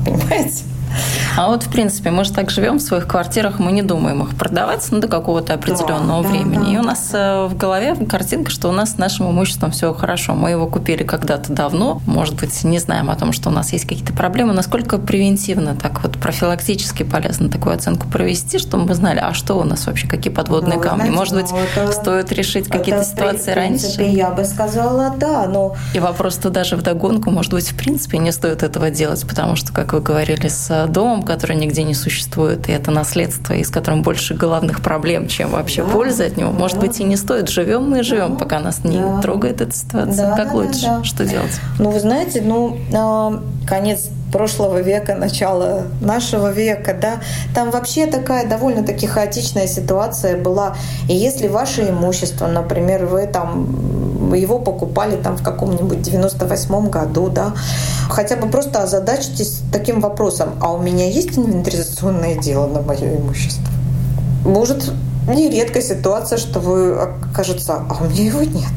Понимаете? 0.04 0.64
А 1.38 1.46
вот, 1.46 1.62
в 1.62 1.70
принципе, 1.70 2.10
мы 2.10 2.24
же 2.24 2.32
так 2.32 2.50
живем 2.50 2.78
в 2.78 2.82
своих 2.82 3.06
квартирах, 3.06 3.60
мы 3.60 3.70
не 3.70 3.82
думаем 3.82 4.24
их 4.24 4.36
продавать 4.36 4.84
ну, 4.90 4.98
до 4.98 5.06
какого-то 5.06 5.54
определенного 5.54 6.24
да, 6.24 6.28
времени. 6.28 6.56
Да, 6.56 6.64
да. 6.64 6.70
И 6.72 6.76
у 6.78 6.82
нас 6.82 7.10
э, 7.12 7.46
в 7.46 7.56
голове 7.56 7.94
картинка, 7.94 8.50
что 8.50 8.68
у 8.68 8.72
нас 8.72 8.94
с 8.94 8.98
нашим 8.98 9.30
имуществом 9.30 9.70
все 9.70 9.94
хорошо. 9.94 10.34
Мы 10.34 10.50
его 10.50 10.66
купили 10.66 11.04
когда-то 11.04 11.52
давно, 11.52 12.02
может 12.06 12.34
быть, 12.34 12.64
не 12.64 12.80
знаем 12.80 13.08
о 13.08 13.14
том, 13.14 13.32
что 13.32 13.50
у 13.50 13.52
нас 13.52 13.72
есть 13.72 13.86
какие-то 13.86 14.12
проблемы. 14.12 14.52
Насколько 14.52 14.98
превентивно, 14.98 15.76
так 15.76 16.02
вот 16.02 16.18
профилактически 16.18 17.04
полезно 17.04 17.48
такую 17.48 17.76
оценку 17.76 18.08
провести, 18.08 18.58
чтобы 18.58 18.86
мы 18.86 18.94
знали, 18.96 19.20
а 19.20 19.32
что 19.32 19.60
у 19.60 19.62
нас 19.62 19.86
вообще, 19.86 20.08
какие 20.08 20.32
подводные 20.32 20.78
ну, 20.78 20.82
камни? 20.82 21.02
Знаете, 21.02 21.16
может 21.16 21.34
быть, 21.36 21.52
ну, 21.52 21.58
это, 21.58 21.92
стоит 21.92 22.32
решить 22.32 22.66
какие-то 22.66 23.04
ситуации 23.04 23.54
принципе, 23.54 24.02
раньше? 24.02 24.16
Я 24.16 24.30
бы 24.30 24.42
сказала, 24.42 25.14
да, 25.16 25.46
но... 25.46 25.76
И 25.94 26.00
вопрос-то 26.00 26.50
даже 26.50 26.74
в 26.74 26.82
догонку, 26.82 27.30
может 27.30 27.52
быть, 27.52 27.70
в 27.70 27.76
принципе, 27.76 28.18
не 28.18 28.32
стоит 28.32 28.64
этого 28.64 28.90
делать, 28.90 29.24
потому 29.24 29.54
что, 29.54 29.72
как 29.72 29.92
вы 29.92 30.00
говорили, 30.00 30.48
с 30.48 30.88
домом 30.88 31.27
который 31.28 31.56
нигде 31.56 31.84
не 31.84 31.94
существует, 31.94 32.68
и 32.68 32.72
это 32.72 32.90
наследство, 32.90 33.52
и 33.52 33.62
с 33.62 33.68
которым 33.68 34.02
больше 34.02 34.34
главных 34.34 34.82
проблем, 34.82 35.28
чем 35.28 35.50
вообще 35.50 35.84
да, 35.84 35.90
пользы 35.90 36.24
от 36.24 36.36
него, 36.36 36.50
да. 36.50 36.58
может 36.58 36.80
быть, 36.80 36.98
и 36.98 37.04
не 37.04 37.16
стоит. 37.16 37.48
Живем 37.48 37.90
мы 37.90 38.00
и 38.00 38.02
живем, 38.02 38.32
да, 38.32 38.38
пока 38.38 38.58
нас 38.58 38.82
не 38.82 38.98
да. 38.98 39.20
трогает 39.20 39.60
эта 39.60 39.72
ситуация. 39.72 40.30
Да, 40.30 40.36
как 40.36 40.48
да, 40.48 40.54
лучше? 40.54 40.82
Да, 40.82 40.98
да. 40.98 41.04
Что 41.04 41.24
делать? 41.24 41.60
Ну, 41.78 41.90
вы 41.90 42.00
знаете, 42.00 42.42
ну, 42.42 42.76
а, 42.92 43.40
конец 43.66 44.08
прошлого 44.32 44.80
века, 44.80 45.14
начала 45.14 45.84
нашего 46.00 46.50
века, 46.50 46.94
да, 47.00 47.20
там 47.54 47.70
вообще 47.70 48.06
такая 48.06 48.46
довольно-таки 48.48 49.06
хаотичная 49.06 49.66
ситуация 49.66 50.36
была. 50.36 50.76
И 51.08 51.14
если 51.14 51.48
ваше 51.48 51.88
имущество, 51.88 52.46
например, 52.46 53.06
вы 53.06 53.26
там 53.26 54.07
его 54.34 54.58
покупали 54.58 55.16
там 55.16 55.36
в 55.36 55.42
каком-нибудь 55.42 56.02
98 56.02 56.90
году, 56.90 57.28
да, 57.28 57.52
хотя 58.08 58.36
бы 58.36 58.48
просто 58.48 58.82
озадачьтесь 58.82 59.60
таким 59.72 60.00
вопросом, 60.00 60.50
а 60.60 60.72
у 60.72 60.82
меня 60.82 61.08
есть 61.08 61.38
инвентаризационное 61.38 62.36
дело 62.36 62.66
на 62.66 62.80
мое 62.80 63.16
имущество? 63.16 63.64
Может, 64.44 64.92
нередкая 65.28 65.82
ситуация, 65.82 66.38
что 66.38 66.60
вы 66.60 66.94
окажется, 66.94 67.82
а 67.88 68.02
у 68.02 68.08
меня 68.08 68.24
его 68.24 68.42
нет 68.42 68.72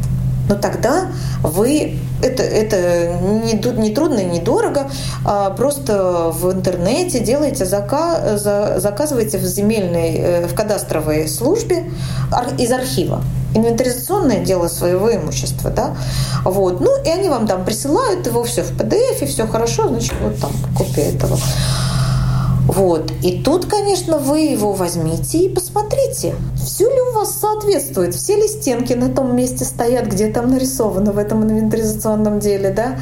но 0.51 0.57
тогда 0.57 1.07
вы 1.43 1.97
это, 2.21 2.43
это 2.43 3.13
не, 3.21 3.53
не 3.53 3.95
трудно 3.95 4.19
и 4.19 4.25
недорого, 4.25 4.91
а 5.25 5.49
просто 5.51 6.31
в 6.31 6.51
интернете 6.51 7.21
делаете 7.21 7.65
заказ, 7.65 8.43
заказываете 8.81 9.37
в 9.37 9.43
земельной, 9.43 10.15
э, 10.17 10.47
в 10.47 10.53
кадастровой 10.53 11.29
службе 11.29 11.85
из 12.57 12.71
архива 12.71 13.23
инвентаризационное 13.53 14.43
дело 14.43 14.67
своего 14.67 15.13
имущества, 15.13 15.69
да, 15.69 15.95
вот, 16.43 16.79
ну, 16.81 17.01
и 17.03 17.09
они 17.09 17.29
вам 17.29 17.47
там 17.47 17.65
присылают 17.65 18.25
его 18.25 18.43
все 18.43 18.63
в 18.63 18.71
PDF, 18.71 19.21
и 19.21 19.25
все 19.25 19.47
хорошо, 19.47 19.87
значит, 19.87 20.13
вот 20.21 20.39
там 20.39 20.51
копия 20.77 21.13
этого. 21.13 21.37
Вот. 22.67 23.11
И 23.21 23.41
тут, 23.41 23.65
конечно, 23.65 24.17
вы 24.17 24.41
его 24.41 24.71
возьмите 24.71 25.39
и 25.39 25.49
посмотрите, 25.49 26.35
все 26.55 26.89
ли 26.89 27.01
у 27.01 27.11
вас 27.11 27.37
соответствует, 27.37 28.15
все 28.15 28.35
ли 28.35 28.47
стенки 28.47 28.93
на 28.93 29.09
том 29.09 29.35
месте 29.35 29.65
стоят, 29.65 30.07
где 30.07 30.27
там 30.27 30.51
нарисовано 30.51 31.11
в 31.11 31.17
этом 31.17 31.43
инвентаризационном 31.43 32.39
деле, 32.39 32.69
да, 32.69 32.97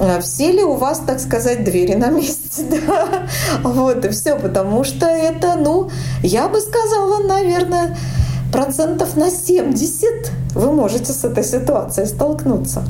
а 0.00 0.20
все 0.20 0.52
ли 0.52 0.62
у 0.62 0.74
вас, 0.74 1.00
так 1.04 1.20
сказать, 1.20 1.64
двери 1.64 1.94
на 1.94 2.10
месте, 2.10 2.64
да, 2.86 3.26
вот, 3.62 4.04
и 4.04 4.10
все, 4.10 4.36
потому 4.36 4.84
что 4.84 5.06
это, 5.06 5.56
ну, 5.56 5.90
я 6.22 6.48
бы 6.48 6.60
сказала, 6.60 7.22
наверное, 7.26 7.96
процентов 8.52 9.16
на 9.16 9.30
70 9.30 10.30
вы 10.54 10.72
можете 10.72 11.12
с 11.12 11.24
этой 11.24 11.42
ситуацией 11.42 12.06
столкнуться. 12.06 12.82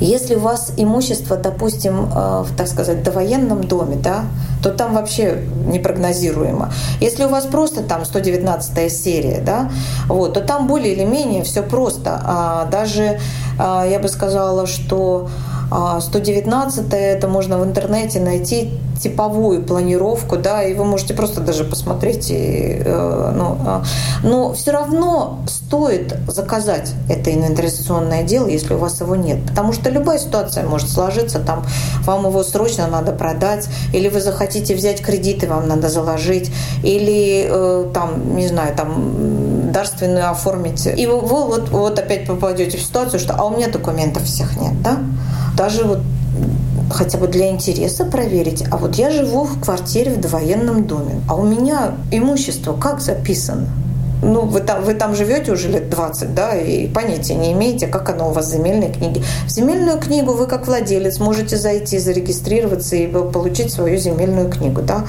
Если 0.00 0.34
у 0.34 0.40
вас 0.40 0.72
имущество, 0.76 1.36
допустим, 1.36 2.10
э, 2.12 2.42
в, 2.42 2.56
так 2.56 2.66
сказать, 2.66 3.04
довоенном 3.04 3.62
доме, 3.62 3.96
да, 3.96 4.24
то 4.60 4.70
там 4.70 4.94
вообще 4.94 5.44
непрогнозируемо. 5.66 6.72
Если 7.00 7.24
у 7.24 7.28
вас 7.28 7.46
просто 7.46 7.84
там 7.84 8.04
119 8.04 8.92
серия, 8.92 9.40
да, 9.40 9.70
вот, 10.08 10.34
то 10.34 10.40
там 10.40 10.66
более 10.66 10.94
или 10.94 11.04
менее 11.04 11.44
все 11.44 11.62
просто. 11.62 12.20
А 12.24 12.64
даже 12.64 13.20
а, 13.58 13.86
я 13.86 14.00
бы 14.00 14.08
сказала, 14.08 14.66
что 14.66 15.28
119 16.00 16.92
а, 16.92 16.96
это 16.96 17.28
можно 17.28 17.58
в 17.58 17.64
интернете 17.64 18.20
найти 18.20 18.70
типовую 19.02 19.62
планировку, 19.62 20.36
да, 20.36 20.62
и 20.62 20.74
вы 20.74 20.84
можете 20.84 21.14
просто 21.14 21.40
даже 21.40 21.64
посмотреть. 21.64 22.30
И, 22.30 22.82
э, 22.84 23.32
ну, 23.34 23.56
а, 23.66 23.82
но 24.22 24.52
все 24.52 24.70
равно 24.70 25.40
стоит 25.48 26.14
заказать 26.28 26.92
это 27.08 27.32
инвентаризационное 27.32 28.22
дело, 28.22 28.46
если 28.46 28.74
у 28.74 28.78
вас 28.78 29.00
его 29.00 29.16
нет. 29.16 29.44
Потому 29.48 29.72
что 29.72 29.90
любая 29.90 30.18
ситуация 30.18 30.64
может 30.64 30.88
сложиться, 30.88 31.40
там 31.40 31.64
вам 32.04 32.26
его 32.26 32.44
срочно 32.44 32.86
надо 32.86 33.12
продать, 33.12 33.68
или 33.92 34.08
вы 34.08 34.20
захотите 34.20 34.74
взять 34.74 35.02
кредит, 35.02 35.42
и 35.42 35.46
вам 35.46 35.66
надо 35.66 35.88
заложить, 35.88 36.52
или 36.84 37.46
э, 37.48 37.90
там, 37.92 38.36
не 38.36 38.46
знаю, 38.46 38.74
там 38.76 39.72
дарственную 39.72 40.30
оформить. 40.30 40.86
И 40.86 41.06
вы, 41.06 41.20
вы 41.20 41.46
вот, 41.46 41.70
вот 41.70 41.98
опять 41.98 42.26
попадете 42.26 42.78
в 42.78 42.82
ситуацию, 42.82 43.18
что 43.18 43.34
а 43.34 43.44
у 43.44 43.56
меня 43.56 43.68
документов 43.68 44.22
всех 44.24 44.56
нет, 44.60 44.80
да? 44.82 44.98
Даже 45.56 45.84
вот 45.84 46.00
хотя 46.90 47.18
бы 47.18 47.26
для 47.26 47.50
интереса 47.50 48.04
проверить. 48.04 48.64
А 48.70 48.76
вот 48.76 48.96
я 48.96 49.10
живу 49.10 49.44
в 49.44 49.60
квартире 49.60 50.12
в 50.12 50.20
довоенном 50.20 50.86
доме, 50.86 51.20
а 51.28 51.36
у 51.36 51.44
меня 51.44 51.94
имущество 52.10 52.74
как 52.74 53.00
записано? 53.00 53.68
ну, 54.22 54.42
вы 54.42 54.60
там, 54.60 54.84
вы 54.84 54.94
там 54.94 55.14
живете 55.14 55.52
уже 55.52 55.68
лет 55.68 55.90
20, 55.90 56.34
да, 56.34 56.54
и 56.54 56.86
понятия 56.86 57.34
не 57.34 57.52
имеете, 57.52 57.88
как 57.88 58.08
оно 58.08 58.30
у 58.30 58.32
вас 58.32 58.46
в 58.46 58.50
земельной 58.52 58.92
книге. 58.92 59.22
В 59.46 59.50
земельную 59.50 59.98
книгу 59.98 60.32
вы 60.32 60.46
как 60.46 60.66
владелец 60.66 61.18
можете 61.18 61.56
зайти, 61.56 61.98
зарегистрироваться 61.98 62.96
и 62.96 63.06
получить 63.08 63.72
свою 63.72 63.98
земельную 63.98 64.48
книгу, 64.48 64.80
да. 64.80 65.04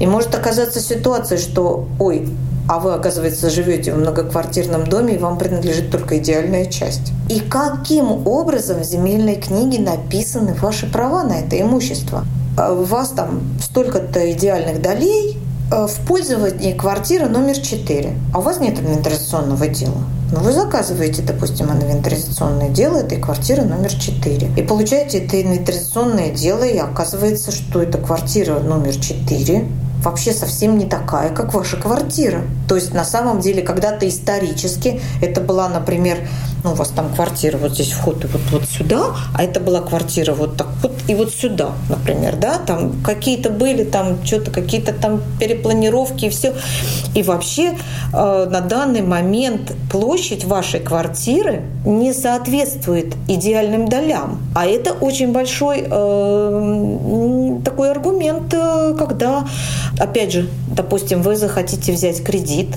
И 0.00 0.06
может 0.06 0.34
оказаться 0.34 0.80
ситуация, 0.80 1.38
что, 1.38 1.86
ой, 2.00 2.28
а 2.68 2.78
вы, 2.78 2.92
оказывается, 2.92 3.48
живете 3.48 3.92
в 3.92 3.98
многоквартирном 3.98 4.86
доме, 4.86 5.14
и 5.14 5.18
вам 5.18 5.38
принадлежит 5.38 5.90
только 5.90 6.18
идеальная 6.18 6.66
часть. 6.66 7.12
И 7.30 7.40
каким 7.40 8.26
образом 8.26 8.80
в 8.80 8.84
земельной 8.84 9.36
книге 9.36 9.80
написаны 9.80 10.54
ваши 10.54 10.86
права 10.86 11.24
на 11.24 11.40
это 11.40 11.58
имущество? 11.58 12.24
А 12.58 12.72
у 12.72 12.84
вас 12.84 13.10
там 13.10 13.40
столько-то 13.62 14.32
идеальных 14.32 14.82
долей, 14.82 15.38
э, 15.72 15.86
в 15.86 16.06
пользовании 16.06 16.74
квартиры 16.74 17.26
номер 17.26 17.56
4, 17.56 18.12
а 18.34 18.38
у 18.38 18.42
вас 18.42 18.60
нет 18.60 18.78
инвентаризационного 18.78 19.66
дела. 19.68 20.02
Но 20.30 20.40
вы 20.40 20.52
заказываете, 20.52 21.22
допустим, 21.22 21.72
инвентаризационное 21.72 22.68
дело 22.68 22.98
этой 22.98 23.18
квартиры 23.18 23.62
номер 23.62 23.94
4. 23.94 24.50
И 24.58 24.62
получаете 24.62 25.24
это 25.24 25.40
инвентаризационное 25.40 26.32
дело, 26.32 26.64
и 26.64 26.76
оказывается, 26.76 27.50
что 27.50 27.82
это 27.82 27.96
квартира 27.96 28.60
номер 28.60 28.94
4 28.94 29.64
вообще 30.02 30.32
совсем 30.32 30.78
не 30.78 30.86
такая, 30.86 31.30
как 31.30 31.54
ваша 31.54 31.76
квартира. 31.76 32.42
То 32.68 32.76
есть 32.76 32.94
на 32.94 33.04
самом 33.04 33.40
деле 33.40 33.62
когда-то 33.62 34.08
исторически 34.08 35.00
это 35.20 35.40
была, 35.40 35.68
например, 35.68 36.18
ну, 36.64 36.72
у 36.72 36.74
вас 36.74 36.90
там 36.90 37.14
квартира, 37.14 37.56
вот 37.56 37.72
здесь 37.72 37.92
вход 37.92 38.24
и 38.24 38.26
вот, 38.26 38.40
вот 38.50 38.64
сюда, 38.64 39.16
а 39.34 39.42
это 39.42 39.60
была 39.60 39.80
квартира 39.80 40.34
вот 40.34 40.56
так 40.56 40.68
вот 40.82 40.92
и 41.08 41.14
вот 41.14 41.32
сюда, 41.32 41.72
например, 41.88 42.36
да, 42.36 42.58
там 42.58 43.00
какие-то 43.02 43.48
были 43.50 43.84
там 43.84 44.24
что-то, 44.24 44.50
какие-то 44.50 44.92
там 44.92 45.22
перепланировки 45.40 46.26
и 46.26 46.28
все. 46.28 46.54
И 47.14 47.22
вообще 47.22 47.78
э, 48.12 48.46
на 48.50 48.60
данный 48.60 49.02
момент 49.02 49.72
площадь 49.90 50.44
вашей 50.44 50.80
квартиры 50.80 51.62
не 51.86 52.12
соответствует 52.12 53.14
идеальным 53.26 53.88
долям. 53.88 54.40
А 54.54 54.66
это 54.66 54.92
очень 54.92 55.32
большой 55.32 55.86
э, 55.90 57.58
такой 57.64 57.90
аргумент, 57.90 58.52
э, 58.52 58.94
когда, 58.98 59.46
опять 59.98 60.32
же, 60.32 60.50
допустим, 60.66 61.22
вы 61.22 61.36
захотите 61.36 61.92
взять 61.92 62.22
кредит, 62.22 62.68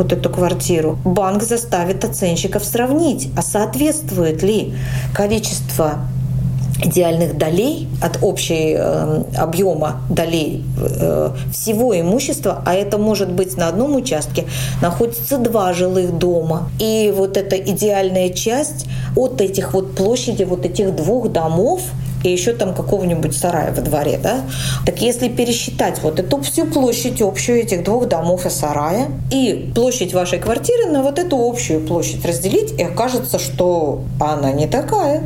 под 0.00 0.14
эту 0.14 0.30
квартиру, 0.30 0.98
банк 1.04 1.42
заставит 1.42 2.06
оценщиков 2.06 2.64
сравнить, 2.64 3.28
а 3.36 3.42
соответствует 3.42 4.42
ли 4.42 4.72
количество 5.14 5.98
идеальных 6.82 7.36
долей 7.36 7.86
от 8.00 8.22
общей 8.22 8.76
э, 8.78 9.24
объема 9.36 10.00
долей 10.08 10.64
э, 10.78 11.32
всего 11.52 12.00
имущества, 12.00 12.62
а 12.64 12.72
это 12.72 12.96
может 12.96 13.30
быть 13.30 13.58
на 13.58 13.68
одном 13.68 13.94
участке 13.94 14.46
находится 14.80 15.36
два 15.36 15.74
жилых 15.74 16.16
дома. 16.16 16.70
И 16.78 17.12
вот 17.14 17.36
эта 17.36 17.56
идеальная 17.56 18.30
часть 18.30 18.86
от 19.16 19.42
этих 19.42 19.74
вот 19.74 19.94
площади 19.94 20.44
вот 20.44 20.64
этих 20.64 20.96
двух 20.96 21.30
домов 21.30 21.82
и 22.22 22.30
еще 22.30 22.52
там 22.52 22.74
какого-нибудь 22.74 23.36
сарая 23.36 23.72
во 23.72 23.82
дворе, 23.82 24.18
да? 24.22 24.40
Так 24.86 25.00
если 25.00 25.28
пересчитать 25.28 26.02
вот 26.02 26.18
эту 26.18 26.40
всю 26.42 26.66
площадь 26.66 27.22
общую 27.22 27.60
этих 27.60 27.84
двух 27.84 28.08
домов 28.08 28.46
и 28.46 28.50
сарая 28.50 29.08
и 29.30 29.72
площадь 29.74 30.14
вашей 30.14 30.38
квартиры 30.38 30.90
на 30.90 31.02
вот 31.02 31.18
эту 31.18 31.36
общую 31.36 31.80
площадь 31.86 32.24
разделить, 32.24 32.72
и 32.72 32.82
окажется, 32.82 33.38
что 33.38 34.02
она 34.20 34.52
не 34.52 34.66
такая. 34.66 35.22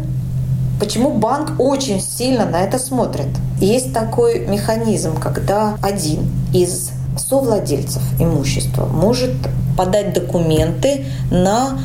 Почему 0.81 1.11
банк 1.11 1.61
очень 1.61 2.01
сильно 2.01 2.47
на 2.47 2.61
это 2.63 2.79
смотрит? 2.79 3.29
Есть 3.61 3.93
такой 3.93 4.47
механизм, 4.47 5.21
когда 5.21 5.79
один 5.81 6.29
из 6.53 6.91
совладельцев 7.17 8.03
имущества 8.19 8.87
может 8.87 9.33
подать 9.77 10.13
документы 10.13 11.07
на 11.31 11.79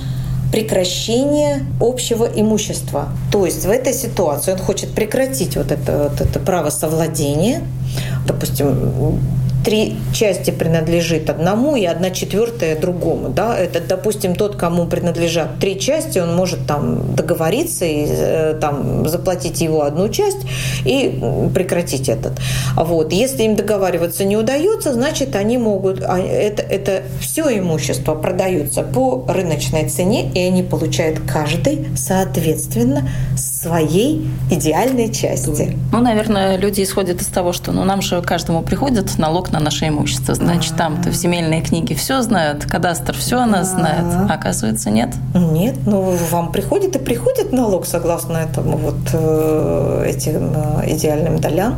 прекращение 0.52 1.66
общего 1.80 2.26
имущества. 2.26 3.10
То 3.32 3.46
есть 3.46 3.66
в 3.66 3.70
этой 3.70 3.94
ситуации 3.94 4.52
он 4.54 4.58
хочет 4.58 4.92
прекратить 4.92 5.56
вот 5.56 5.72
это, 5.72 6.10
вот 6.10 6.22
это 6.22 6.40
право 6.40 6.70
совладения, 6.70 7.62
допустим, 8.26 9.20
три 9.64 9.98
части 10.14 10.52
принадлежит 10.52 11.30
одному 11.30 11.76
и 11.76 11.86
одна 11.86 12.12
четвертая 12.12 12.80
другому. 12.80 13.30
Да? 13.30 13.58
Это, 13.58 13.82
допустим, 13.82 14.36
тот, 14.36 14.56
кому 14.56 14.86
принадлежат 14.86 15.60
три 15.60 15.80
части, 15.80 16.20
он 16.20 16.36
может 16.36 16.66
там 16.66 17.16
договориться 17.16 17.86
и 17.86 18.06
э, 18.08 18.58
там, 18.60 19.08
заплатить 19.08 19.62
его 19.62 19.84
одну 19.84 20.10
часть 20.10 20.40
и 20.86 21.20
прекратить 21.54 22.10
этот. 22.10 22.34
Вот. 22.76 23.12
Если 23.12 23.44
им 23.44 23.56
договариваться 23.56 24.24
не 24.26 24.38
удается, 24.38 24.94
значит, 24.94 25.36
они 25.36 25.58
могут... 25.58 26.04
А, 26.04 26.20
это, 26.20 26.62
это 26.62 27.04
все 27.20 27.58
имущество 27.58 28.16
продается 28.16 28.84
по 28.84 29.26
рыночной 29.28 29.90
цене, 29.90 30.32
и 30.34 30.40
они 30.40 30.64
получают 30.64 31.20
каждый, 31.20 31.88
соответственно, 31.96 33.10
своей 33.62 34.30
идеальной 34.50 35.12
части. 35.12 35.78
Ну, 35.92 36.00
наверное, 36.00 36.56
люди 36.56 36.82
исходят 36.82 37.22
из 37.22 37.28
того, 37.28 37.52
что 37.52 37.74
ну, 37.74 37.84
нам 37.84 38.02
же 38.02 38.22
каждому 38.22 38.62
приходит 38.62 39.18
налог 39.18 39.52
на 39.52 39.60
наше 39.60 39.90
имущество. 39.90 40.34
Значит, 40.34 40.78
там-то 40.78 41.10
в 41.10 41.14
земельные 41.14 41.62
книги 41.62 41.94
все 41.94 42.22
знают, 42.22 42.66
кадастр 42.66 43.16
все 43.18 43.40
о 43.40 43.46
нас 43.46 43.72
знает. 43.72 44.06
А 44.30 44.34
оказывается, 44.34 44.90
нет? 44.90 45.10
Нет, 45.34 45.76
ну 45.86 46.16
вам 46.32 46.54
приходит 46.54 46.96
и 46.96 47.00
приходит 47.00 47.52
налог 47.52 47.86
согласно 47.86 48.38
этому 48.38 48.78
вот 48.78 49.10
э, 49.12 50.06
этим 50.08 50.54
э, 50.56 50.94
идеальным 50.94 51.40
долям. 51.40 51.76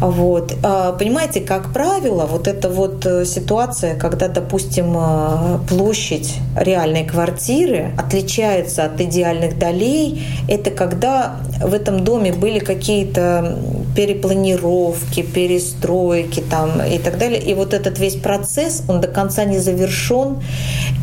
Вот. 0.00 0.54
А, 0.62 0.92
понимаете, 0.92 1.40
как 1.40 1.72
правило, 1.72 2.24
вот 2.24 2.48
эта 2.48 2.70
вот 2.70 3.04
э, 3.04 3.26
ситуация, 3.26 3.98
когда, 3.98 4.28
допустим, 4.28 4.94
э, 4.96 5.58
площадь 5.68 6.36
реальной 6.56 7.04
квартиры 7.04 7.92
отличается 7.98 8.84
от 8.84 8.98
идеальных 9.00 9.58
долей, 9.58 10.22
это 10.48 10.70
когда 10.70 11.36
в 11.62 11.74
этом 11.74 12.02
доме 12.02 12.32
были 12.32 12.60
какие-то 12.60 13.58
перепланировки, 13.94 15.22
перестройки 15.22 16.40
там 16.40 16.82
и 16.82 16.98
так 16.98 17.18
далее. 17.18 17.40
И 17.40 17.52
вот 17.52 17.74
этот 17.74 17.98
весь 17.98 18.16
процесс, 18.16 18.82
он 18.88 19.02
до 19.02 19.08
конца 19.08 19.44
не 19.44 19.58
завершен 19.58 20.38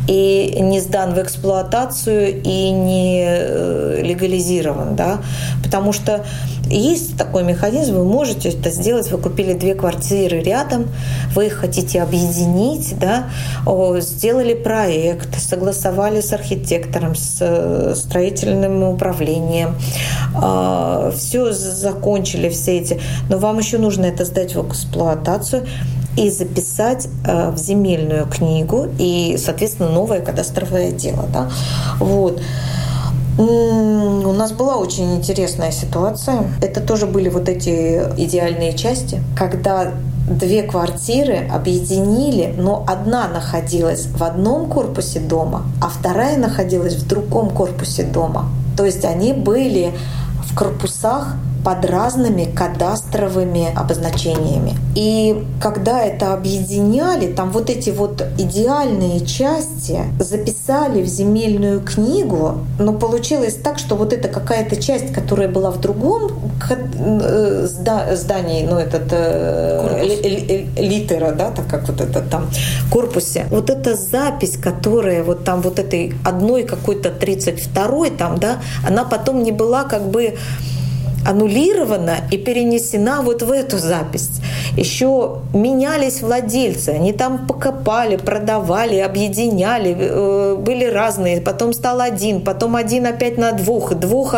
и 0.08 0.58
не 0.60 0.80
сдан 0.80 1.14
в 1.14 1.22
эксплуатацию 1.22 2.42
и 2.42 2.70
не 2.70 3.24
э, 3.24 4.02
легализирован, 4.02 4.96
да, 4.96 5.18
потому 5.62 5.92
что 5.92 6.24
есть 6.70 7.16
такой 7.16 7.44
механизм, 7.44 7.94
вы 7.94 8.04
можете 8.04 8.50
это 8.50 8.70
сделать, 8.70 9.10
вы 9.10 9.18
купили 9.18 9.54
две 9.54 9.74
квартиры 9.74 10.40
рядом, 10.40 10.88
вы 11.34 11.46
их 11.46 11.54
хотите 11.54 12.02
объединить, 12.02 12.98
да, 12.98 13.30
сделали 14.00 14.54
проект, 14.54 15.40
согласовали 15.40 16.20
с 16.20 16.32
архитектором, 16.32 17.14
с 17.14 17.38
э, 17.40 17.94
строительным 17.96 18.82
управлением, 18.82 19.74
а, 20.34 21.12
все 21.16 21.52
закончили, 21.52 22.48
все 22.48 22.78
эти, 22.78 23.00
но 23.28 23.38
вам 23.38 23.58
еще 23.58 23.78
нужно 23.78 24.06
это 24.06 24.24
сдать 24.24 24.54
в 24.54 24.66
эксплуатацию, 24.66 25.66
и 26.16 26.30
записать 26.30 27.08
э, 27.24 27.50
в 27.50 27.58
земельную 27.58 28.26
книгу 28.26 28.88
и, 28.98 29.36
соответственно, 29.38 29.90
новое 29.90 30.20
кадастровое 30.20 30.90
дело. 30.90 31.28
Да? 31.32 31.48
Вот. 32.00 32.40
У 33.38 34.32
нас 34.32 34.50
была 34.50 34.76
очень 34.78 35.14
интересная 35.14 35.70
ситуация. 35.70 36.42
Это 36.60 36.80
тоже 36.80 37.06
были 37.06 37.28
вот 37.28 37.48
эти 37.48 38.02
идеальные 38.16 38.76
части, 38.76 39.22
когда 39.36 39.92
две 40.28 40.64
квартиры 40.64 41.48
объединили, 41.48 42.52
но 42.58 42.84
одна 42.86 43.28
находилась 43.28 44.06
в 44.06 44.22
одном 44.24 44.68
корпусе 44.68 45.20
дома, 45.20 45.62
а 45.80 45.88
вторая 45.88 46.36
находилась 46.36 46.96
в 46.96 47.06
другом 47.06 47.50
корпусе 47.50 48.02
дома. 48.02 48.46
То 48.76 48.84
есть 48.84 49.04
они 49.04 49.32
были 49.32 49.94
в 50.44 50.56
корпусах 50.56 51.36
под 51.68 51.84
разными 51.84 52.46
кадастровыми 52.46 53.74
обозначениями. 53.76 54.72
И 54.94 55.44
когда 55.60 56.02
это 56.02 56.32
объединяли, 56.32 57.30
там 57.30 57.50
вот 57.50 57.68
эти 57.68 57.90
вот 57.90 58.24
идеальные 58.38 59.26
части 59.26 59.98
записали 60.18 61.02
в 61.02 61.06
земельную 61.06 61.82
книгу, 61.82 62.60
но 62.78 62.94
получилось 62.94 63.54
так, 63.62 63.78
что 63.78 63.96
вот 63.96 64.14
эта 64.14 64.28
какая-то 64.28 64.76
часть, 64.76 65.12
которая 65.12 65.48
была 65.48 65.70
в 65.70 65.78
другом 65.78 66.30
э, 66.70 67.66
здании, 67.66 68.66
ну 68.66 68.78
этот 68.78 69.08
э, 69.10 70.06
литера, 70.78 71.32
да, 71.32 71.50
так 71.50 71.68
как 71.68 71.86
вот 71.86 72.00
это 72.00 72.22
там 72.22 72.48
корпусе, 72.90 73.44
вот 73.50 73.68
эта 73.68 73.94
запись, 73.94 74.56
которая 74.56 75.22
вот 75.22 75.44
там 75.44 75.60
вот 75.60 75.78
этой 75.78 76.14
одной 76.24 76.62
какой-то 76.62 77.10
32 77.10 78.08
там, 78.16 78.38
да, 78.38 78.56
она 78.86 79.04
потом 79.04 79.42
не 79.42 79.52
была 79.52 79.84
как 79.84 80.08
бы 80.08 80.38
аннулирована 81.28 82.16
и 82.30 82.38
перенесена 82.38 83.20
вот 83.22 83.42
в 83.42 83.52
эту 83.52 83.78
запись. 83.78 84.30
Еще 84.76 85.40
менялись 85.52 86.22
владельцы, 86.22 86.90
они 86.90 87.12
там 87.12 87.46
покопали, 87.46 88.16
продавали, 88.16 88.96
объединяли, 88.96 89.94
э, 89.98 90.56
были 90.58 90.86
разные. 90.86 91.40
Потом 91.40 91.72
стал 91.74 92.00
один, 92.00 92.40
потом 92.40 92.76
один 92.76 93.06
опять 93.06 93.36
на 93.36 93.52
двух, 93.52 93.94
двух. 93.94 94.34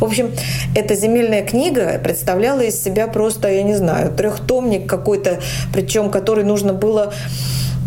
В 0.00 0.04
общем, 0.04 0.30
эта 0.74 0.94
земельная 0.94 1.42
книга 1.42 2.00
представляла 2.02 2.60
из 2.60 2.82
себя 2.82 3.08
просто, 3.08 3.48
я 3.48 3.62
не 3.62 3.74
знаю, 3.74 4.12
трехтомник 4.12 4.88
какой-то, 4.88 5.40
причем 5.72 6.10
который 6.10 6.44
нужно 6.44 6.72
было 6.72 7.12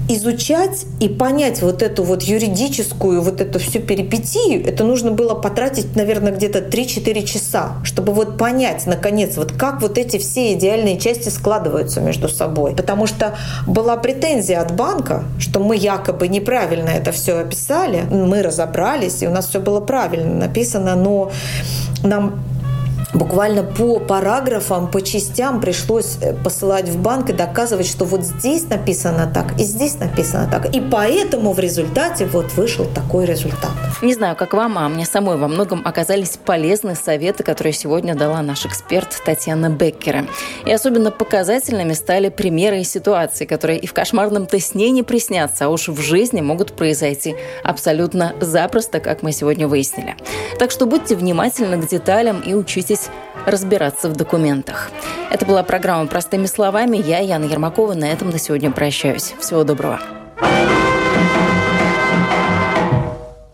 изучать 0.09 0.85
и 0.99 1.07
понять 1.07 1.61
вот 1.61 1.83
эту 1.83 2.03
вот 2.03 2.23
юридическую, 2.23 3.21
вот 3.21 3.41
эту 3.41 3.59
всю 3.59 3.79
перипетию, 3.79 4.67
это 4.67 4.83
нужно 4.83 5.11
было 5.11 5.35
потратить, 5.35 5.95
наверное, 5.95 6.31
где-то 6.31 6.59
3-4 6.59 7.23
часа, 7.25 7.73
чтобы 7.83 8.13
вот 8.13 8.37
понять, 8.37 8.87
наконец, 8.87 9.37
вот 9.37 9.51
как 9.51 9.81
вот 9.81 9.99
эти 9.99 10.17
все 10.17 10.53
идеальные 10.53 10.99
части 10.99 11.29
складываются 11.29 12.01
между 12.01 12.27
собой. 12.27 12.75
Потому 12.75 13.05
что 13.05 13.37
была 13.67 13.97
претензия 13.97 14.61
от 14.61 14.75
банка, 14.75 15.23
что 15.37 15.59
мы 15.59 15.75
якобы 15.75 16.27
неправильно 16.27 16.89
это 16.89 17.11
все 17.11 17.37
описали, 17.37 18.01
мы 18.09 18.41
разобрались, 18.41 19.21
и 19.21 19.27
у 19.27 19.31
нас 19.31 19.47
все 19.47 19.59
было 19.59 19.79
правильно 19.79 20.33
написано, 20.33 20.95
но 20.95 21.31
нам 22.03 22.41
буквально 23.13 23.63
по 23.63 23.99
параграфам, 23.99 24.89
по 24.89 25.01
частям 25.01 25.61
пришлось 25.61 26.17
э, 26.21 26.33
посылать 26.33 26.89
в 26.89 27.01
банк 27.01 27.29
и 27.29 27.33
доказывать, 27.33 27.87
что 27.87 28.05
вот 28.05 28.23
здесь 28.23 28.67
написано 28.69 29.29
так 29.33 29.59
и 29.59 29.63
здесь 29.63 29.99
написано 29.99 30.47
так. 30.49 30.73
И 30.75 30.81
поэтому 30.81 31.53
в 31.53 31.59
результате 31.59 32.25
вот 32.25 32.53
вышел 32.53 32.85
такой 32.85 33.25
результат. 33.25 33.71
Не 34.01 34.13
знаю, 34.13 34.35
как 34.35 34.53
вам, 34.53 34.77
а 34.77 34.87
мне 34.89 35.05
самой 35.05 35.37
во 35.37 35.47
многом 35.47 35.81
оказались 35.85 36.37
полезны 36.43 36.95
советы, 36.95 37.43
которые 37.43 37.73
сегодня 37.73 38.15
дала 38.15 38.41
наш 38.41 38.65
эксперт 38.65 39.21
Татьяна 39.25 39.69
Беккера. 39.69 40.25
И 40.65 40.71
особенно 40.71 41.11
показательными 41.11 41.93
стали 41.93 42.29
примеры 42.29 42.81
и 42.81 42.83
ситуации, 42.83 43.45
которые 43.45 43.79
и 43.79 43.87
в 43.87 43.93
кошмарном-то 43.93 44.59
сне 44.59 44.91
не 44.91 45.03
приснятся, 45.03 45.65
а 45.65 45.69
уж 45.69 45.87
в 45.87 45.99
жизни 46.01 46.41
могут 46.41 46.73
произойти 46.73 47.35
абсолютно 47.63 48.33
запросто, 48.39 48.99
как 48.99 49.23
мы 49.23 49.31
сегодня 49.31 49.67
выяснили. 49.67 50.15
Так 50.59 50.71
что 50.71 50.85
будьте 50.85 51.15
внимательны 51.15 51.81
к 51.81 51.87
деталям 51.87 52.41
и 52.41 52.53
учитесь 52.53 52.98
научились 52.99 53.09
разбираться 53.45 54.09
в 54.09 54.15
документах. 54.15 54.91
Это 55.31 55.45
была 55.45 55.63
программа 55.63 56.07
«Простыми 56.07 56.45
словами». 56.45 56.97
Я, 56.97 57.19
Яна 57.19 57.45
Ермакова, 57.45 57.93
на 57.93 58.05
этом 58.05 58.29
на 58.29 58.39
сегодня 58.39 58.71
прощаюсь. 58.71 59.33
Всего 59.39 59.63
доброго. 59.63 59.99
thank 60.41 60.83
you 60.83 60.88